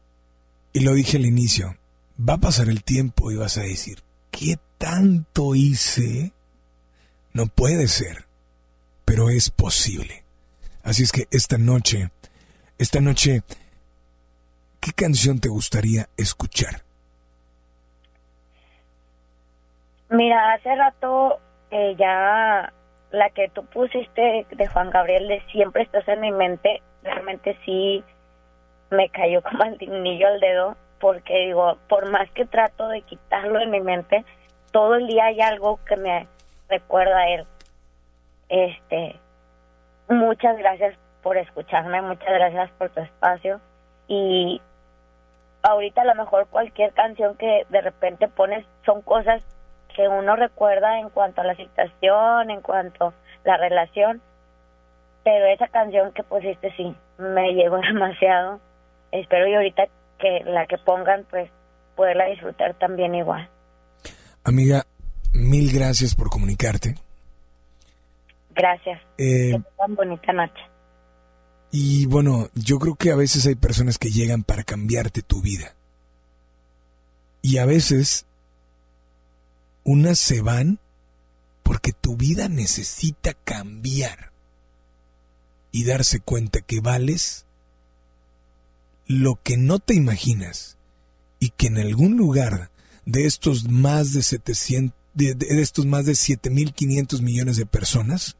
[0.72, 1.74] y lo dije al inicio,
[2.16, 3.98] va a pasar el tiempo y vas a decir,
[4.30, 6.30] ¿qué tanto hice?
[7.32, 8.26] No puede ser,
[9.04, 10.22] pero es posible.
[10.84, 12.10] Así es que esta noche,
[12.78, 13.42] esta noche,
[14.78, 16.82] ¿qué canción te gustaría escuchar?
[20.08, 21.40] Mira, hace rato
[21.70, 22.72] eh, ya
[23.10, 28.04] la que tú pusiste de Juan Gabriel de Siempre estás en mi mente, realmente sí
[28.90, 33.58] me cayó como el niño al dedo, porque digo, por más que trato de quitarlo
[33.58, 34.24] de mi mente,
[34.70, 36.26] todo el día hay algo que me
[36.68, 37.46] recuerda a él.
[38.48, 39.16] Este,
[40.08, 43.60] muchas gracias por escucharme, muchas gracias por tu espacio
[44.06, 44.60] y
[45.62, 49.42] ahorita a lo mejor cualquier canción que de repente pones son cosas
[49.96, 53.14] que uno recuerda en cuanto a la situación, en cuanto a
[53.44, 54.20] la relación,
[55.24, 58.60] pero esa canción que pusiste sí, me llegó demasiado.
[59.10, 59.84] Espero y ahorita
[60.18, 61.50] que la que pongan, pues
[61.96, 63.48] poderla disfrutar también igual.
[64.44, 64.84] Amiga,
[65.32, 66.94] mil gracias por comunicarte.
[68.54, 69.00] Gracias.
[69.18, 70.62] Eh, que tengan bonita noche.
[71.70, 75.74] Y bueno, yo creo que a veces hay personas que llegan para cambiarte tu vida.
[77.42, 78.26] Y a veces
[79.86, 80.80] unas se van
[81.62, 84.32] porque tu vida necesita cambiar
[85.70, 87.46] y darse cuenta que vales
[89.06, 90.76] lo que no te imaginas
[91.38, 92.70] y que en algún lugar
[93.04, 98.36] de estos más de 700 de, de estos más de 7500 millones de personas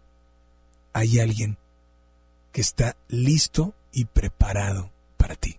[0.92, 1.56] hay alguien
[2.52, 5.58] que está listo y preparado para ti.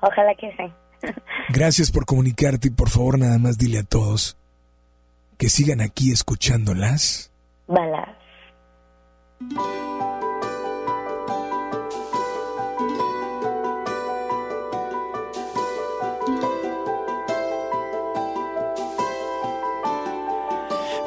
[0.00, 0.72] Ojalá que sí.
[1.48, 4.36] Gracias por comunicarte y por favor nada más dile a todos
[5.42, 7.32] que sigan aquí escuchándolas.
[7.66, 8.10] Balas.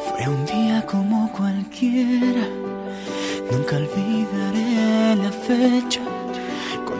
[0.09, 2.47] Fue un día como cualquiera,
[3.51, 6.14] nunca olvidaré la fecha.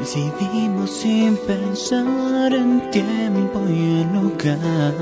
[0.06, 4.94] Coincidimos sin pensar en tiempo y en lugar.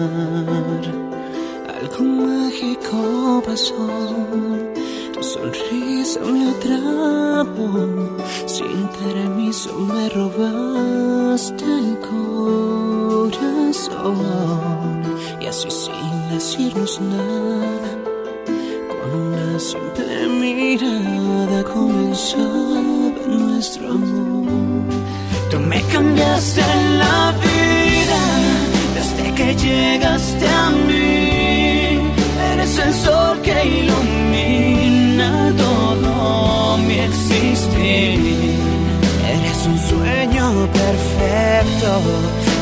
[1.77, 3.75] Algo mágico pasó,
[5.13, 7.67] tu sonrisa me atrapó.
[8.45, 11.99] Sin permiso me robaste el
[13.19, 13.83] corazón.
[15.41, 17.91] Y así sin decirnos nada,
[18.87, 22.79] con una simple mirada comenzaba
[23.27, 24.32] nuestro amor.
[25.53, 26.63] Tú me cambiaste
[26.97, 28.21] la vida
[28.95, 32.01] desde que llegaste a mí.
[32.53, 38.55] Eres el sol que ilumina todo mi existir.
[39.35, 41.89] Eres un sueño perfecto,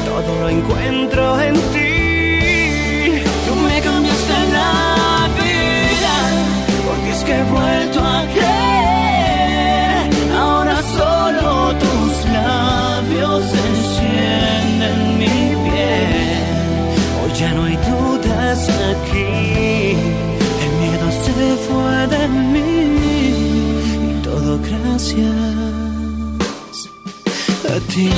[0.09, 3.23] todo lo encuentro en ti.
[3.47, 6.15] Tú me cambiaste la vida,
[6.85, 8.10] porque es que he vuelto a
[19.13, 22.81] El miedo se fue de mí
[24.09, 25.35] y todo gracias
[27.69, 28.09] a ti.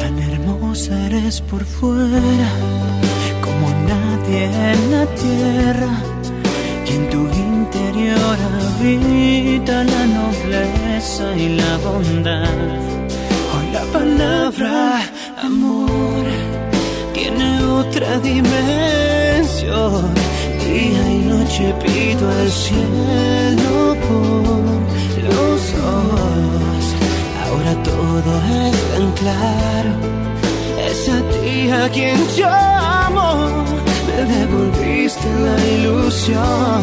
[0.00, 2.50] Tan hermosa eres por fuera,
[4.34, 5.92] en la tierra.
[6.86, 12.78] Y en tu interior habita la nobleza y la bondad.
[13.52, 15.02] Hoy la palabra
[15.42, 16.24] amor
[17.12, 20.04] tiene otra dimensión.
[20.64, 24.80] Día y noche pido al cielo por
[25.28, 26.84] los dos.
[27.44, 28.30] Ahora todo
[28.66, 29.92] es tan claro.
[30.90, 33.28] Es a ti a quien llamo.
[34.06, 36.80] Me devolviste la ilusión.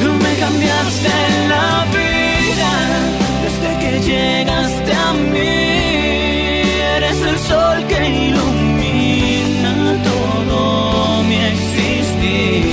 [0.00, 1.14] Tú me cambiaste
[1.48, 2.72] la vida
[3.44, 5.60] desde que llegaste a mí.
[6.96, 9.74] Eres el sol que ilumina
[10.10, 12.64] todo mi existir.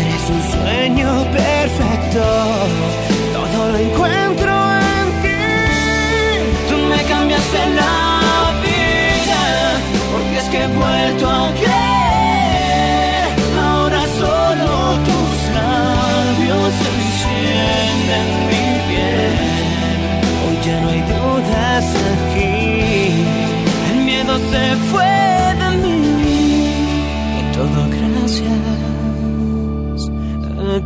[0.00, 2.24] Eres un sueño perfecto.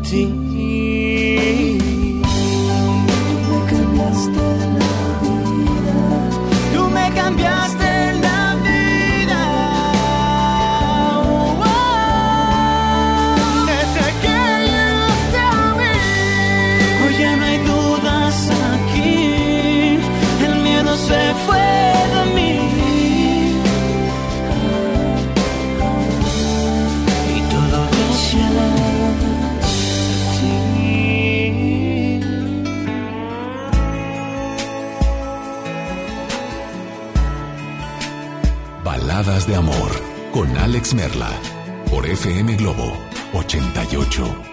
[0.04, 0.41] A
[39.46, 39.90] De amor
[40.32, 41.30] con Alex Merla
[41.90, 42.96] por FM Globo
[43.32, 44.51] 88.1.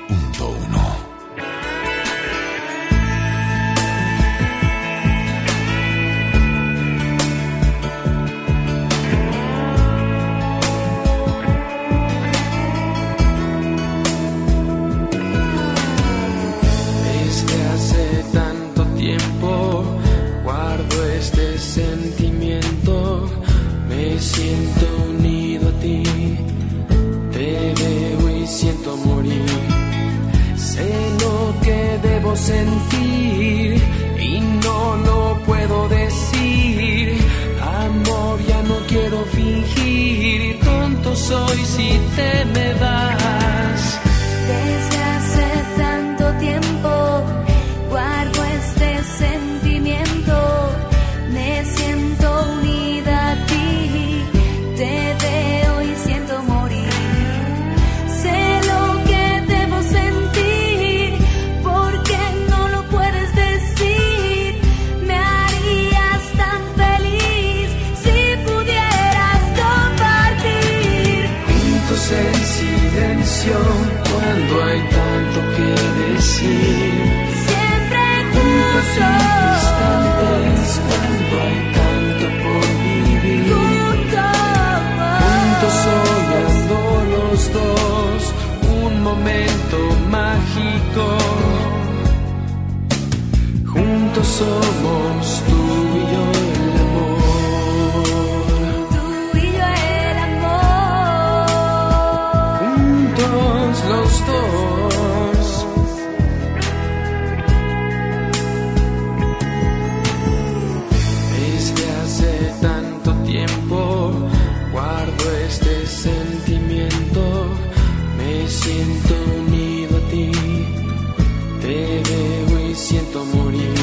[122.89, 123.75] siento morir.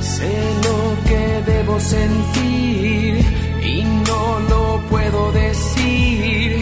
[0.00, 0.34] Sé
[0.66, 0.78] lo
[1.08, 3.24] que debo sentir
[3.74, 6.60] y no lo puedo decir.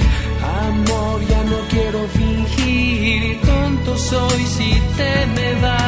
[0.69, 3.40] Amor, ya no quiero fingir.
[3.40, 5.82] Tonto soy si te me vas.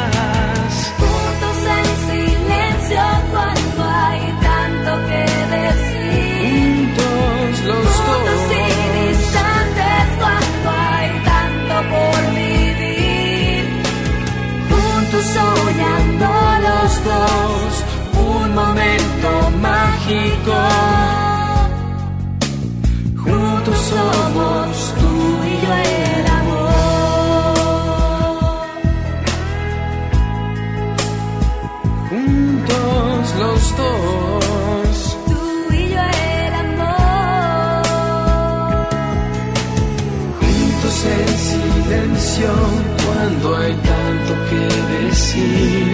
[45.35, 45.87] Decir.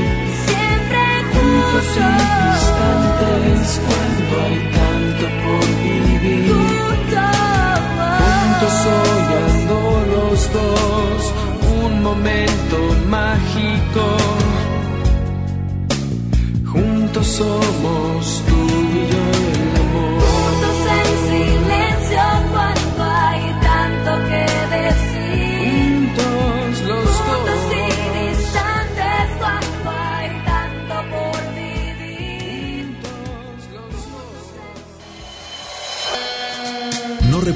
[0.46, 2.29] Siempre Juntos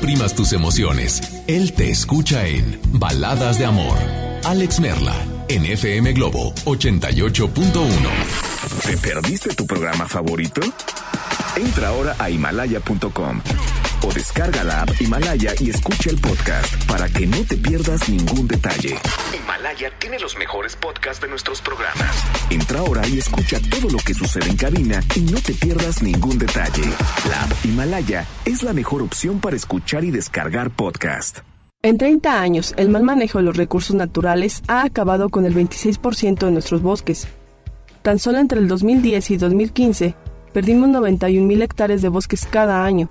[0.04, 1.42] reprimas tus emociones.
[1.46, 3.96] Él te escucha en Baladas de Amor.
[4.44, 5.16] Alex Merla,
[5.48, 7.40] en FM Globo 88.1.
[8.84, 10.60] ¿Te perdiste tu programa favorito?
[11.56, 13.40] Entra ahora a himalaya.com
[14.04, 18.46] o descarga la app Himalaya y escucha el podcast para que no te pierdas ningún
[18.46, 18.96] detalle.
[19.34, 22.14] Himalaya tiene los mejores podcasts de nuestros programas.
[22.50, 26.38] Entra ahora y escucha todo lo que sucede en cabina y no te pierdas ningún
[26.38, 26.84] detalle.
[27.28, 31.38] La app Himalaya es la mejor opción para escuchar y descargar podcast.
[31.82, 36.46] En 30 años, el mal manejo de los recursos naturales ha acabado con el 26%
[36.46, 37.28] de nuestros bosques.
[38.02, 40.14] Tan solo entre el 2010 y 2015,
[40.52, 43.10] perdimos 91.000 hectáreas de bosques cada año.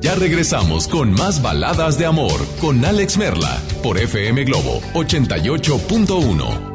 [0.00, 6.74] Ya regresamos con más baladas de amor con Alex Merla por FM Globo 88.1.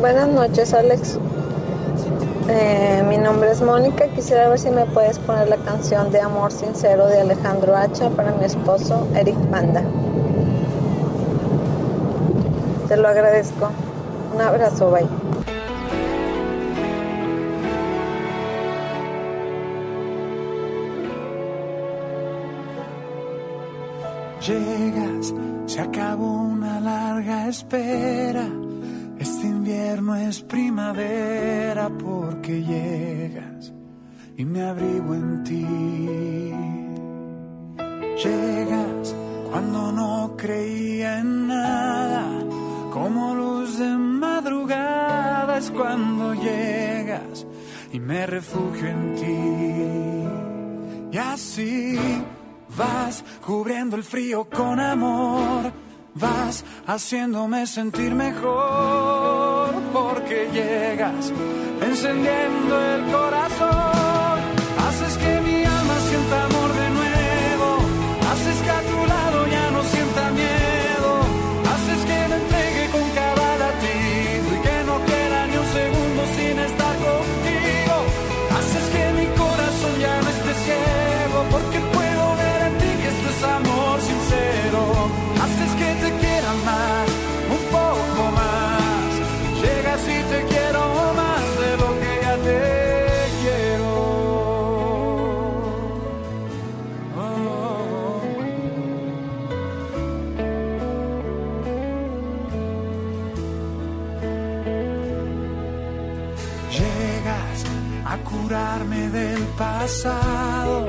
[0.00, 1.18] Buenas noches, Alex.
[2.48, 4.08] Eh, mi nombre es Mónica.
[4.08, 8.32] Quisiera ver si me puedes poner la canción de Amor Sincero de Alejandro Hacha para
[8.32, 9.84] mi esposo Eric Panda.
[12.88, 13.70] Te lo agradezco.
[14.34, 15.06] Un abrazo, bye.
[24.46, 25.34] Llegas,
[25.66, 28.46] se acabó una larga espera.
[29.18, 33.72] Este invierno es primavera porque llegas.
[34.36, 35.66] y me abrigo en ti.
[38.22, 39.16] Llegas
[39.50, 42.38] cuando no creía en nada,
[42.92, 47.44] como luz de madrugada es cuando llegas
[47.92, 51.16] y me refugio en ti.
[51.16, 51.98] Y así
[52.76, 55.72] vas cubriendo el frío con amor,
[56.14, 59.74] vas haciéndome sentir mejor.
[59.92, 61.32] Porque llegas
[61.80, 63.95] encendiendo el corazón,
[109.86, 110.88] pasado.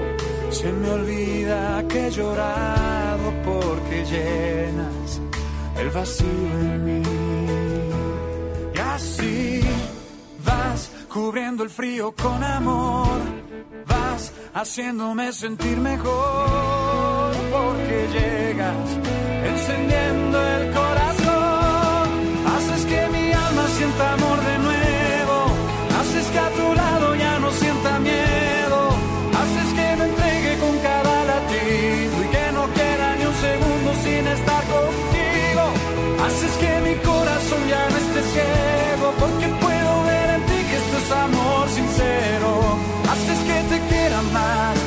[0.50, 5.22] Se me olvida que he llorado porque llenas
[5.80, 7.04] el vacío en mí.
[8.74, 9.62] Y así
[10.44, 13.20] vas cubriendo el frío con amor.
[13.86, 18.88] Vas haciéndome sentir mejor porque llegas
[19.52, 20.97] encendiendo el corazón.
[36.38, 40.98] Haces que mi corazón ya no esté ciego porque puedo ver en ti que esto
[41.04, 42.78] es amor sincero.
[43.10, 44.78] Haces que te quiera más,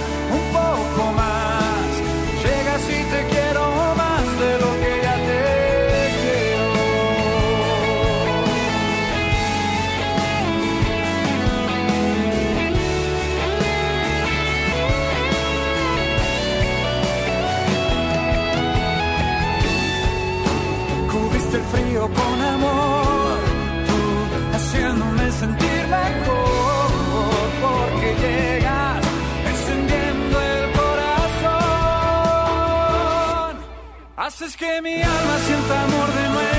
[34.30, 36.49] Haces que mi alma sienta amor de nuevo,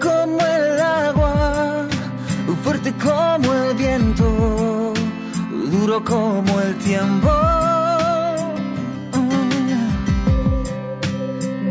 [0.00, 1.86] como el agua,
[2.62, 4.92] fuerte como el viento,
[5.70, 7.30] duro como el tiempo.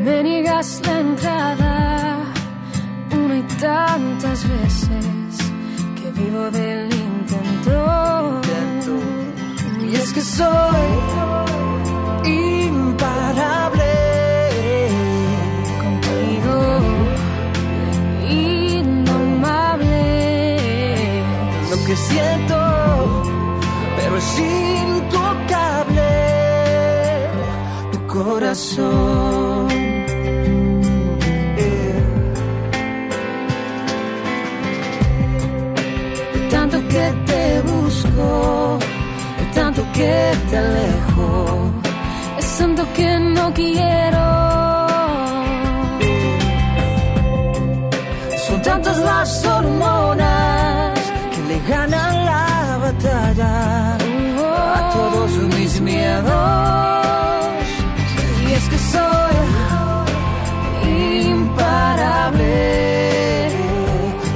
[0.03, 2.17] Me niegas la entrada
[3.11, 5.05] una y tantas veces
[5.95, 8.41] que vivo del intento.
[9.81, 11.14] Y es que soy
[21.95, 23.23] siento,
[23.97, 26.11] pero es intocable
[27.91, 29.69] tu corazón.
[31.57, 31.95] Yeah.
[36.49, 38.79] Tanto que te busco,
[39.53, 41.71] tanto que te alejo,
[42.39, 44.25] es tanto que no quiero.
[48.47, 50.04] Son tantos las no
[51.67, 56.35] ganan la batalla a todos mis miedos.
[58.47, 59.35] Y es que soy
[61.31, 62.53] imparable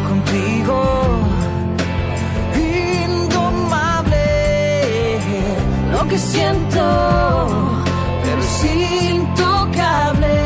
[0.08, 0.78] contigo,
[2.56, 4.28] indomable.
[5.92, 6.84] Lo que siento,
[8.24, 8.64] pero es
[9.14, 10.38] intocable.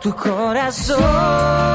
[0.00, 1.71] Tu corazón.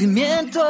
[0.00, 0.64] Sentimiento,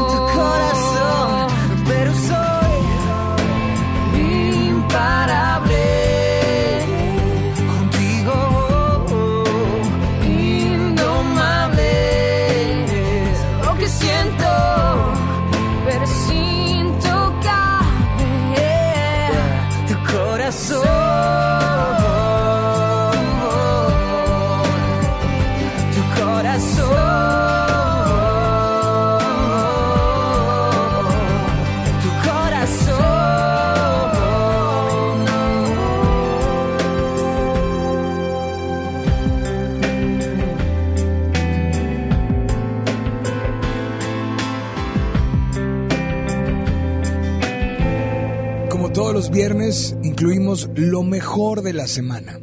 [50.74, 52.40] Lo mejor de la semana.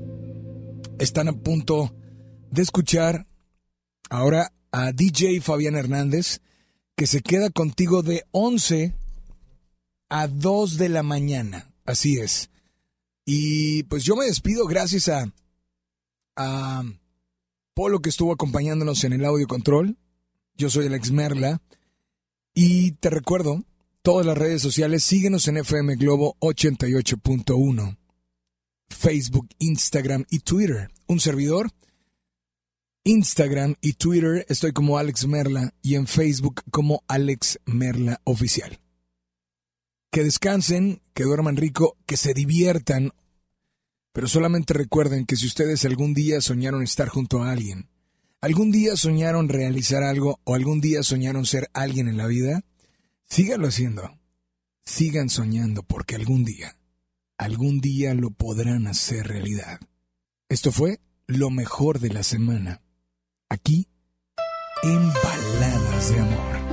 [0.99, 1.95] Están a punto
[2.52, 3.27] de escuchar
[4.10, 6.41] ahora a DJ Fabián Hernández,
[6.95, 8.94] que se queda contigo de 11
[10.10, 11.73] a 2 de la mañana.
[11.85, 12.49] Así es.
[13.26, 15.31] Y pues yo me despido gracias a,
[16.35, 16.84] a
[17.73, 19.98] Polo que estuvo acompañándonos en el audio control.
[20.56, 21.61] Yo soy Alex Merla.
[22.53, 23.64] Y te recuerdo,
[24.03, 27.98] todas las redes sociales, síguenos en FM Globo 88.1.
[28.94, 30.90] Facebook, Instagram y Twitter.
[31.07, 31.72] Un servidor.
[33.03, 38.80] Instagram y Twitter estoy como Alex Merla y en Facebook como Alex Merla Oficial.
[40.10, 43.11] Que descansen, que duerman rico, que se diviertan,
[44.14, 47.90] pero solamente recuerden que si ustedes algún día soñaron estar junto a alguien,
[48.40, 52.64] algún día soñaron realizar algo o algún día soñaron ser alguien en la vida,
[53.26, 54.18] síganlo haciendo.
[54.86, 56.78] Sigan soñando porque algún día,
[57.44, 59.80] algún día lo podrán hacer realidad.
[60.48, 62.82] Esto fue lo mejor de la semana,
[63.49, 63.90] aquí
[64.82, 66.73] en Baladas de Amor.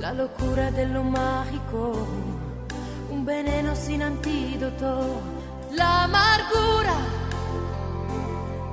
[0.00, 2.06] la locura de lo mágico,
[3.10, 5.20] un veneno sin antídoto,
[5.72, 6.96] la amargura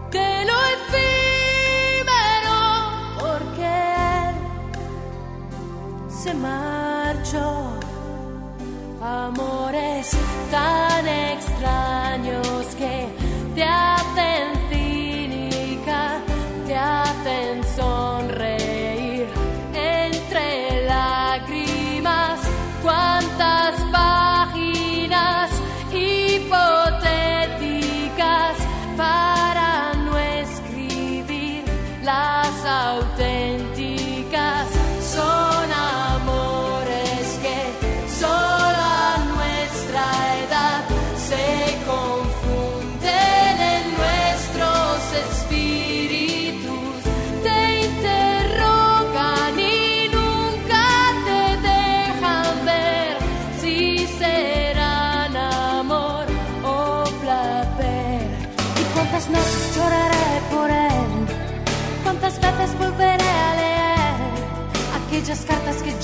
[0.10, 2.60] de lo efímero,
[3.20, 3.78] porque
[6.10, 7.74] se marchó.
[9.02, 10.12] Amores
[10.50, 13.08] tan extraños que
[13.54, 13.97] te hacen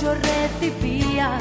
[0.03, 1.37] yo recibía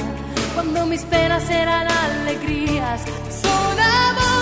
[0.54, 3.02] cuando mis penas eran alegrías.
[3.28, 4.41] Son amor.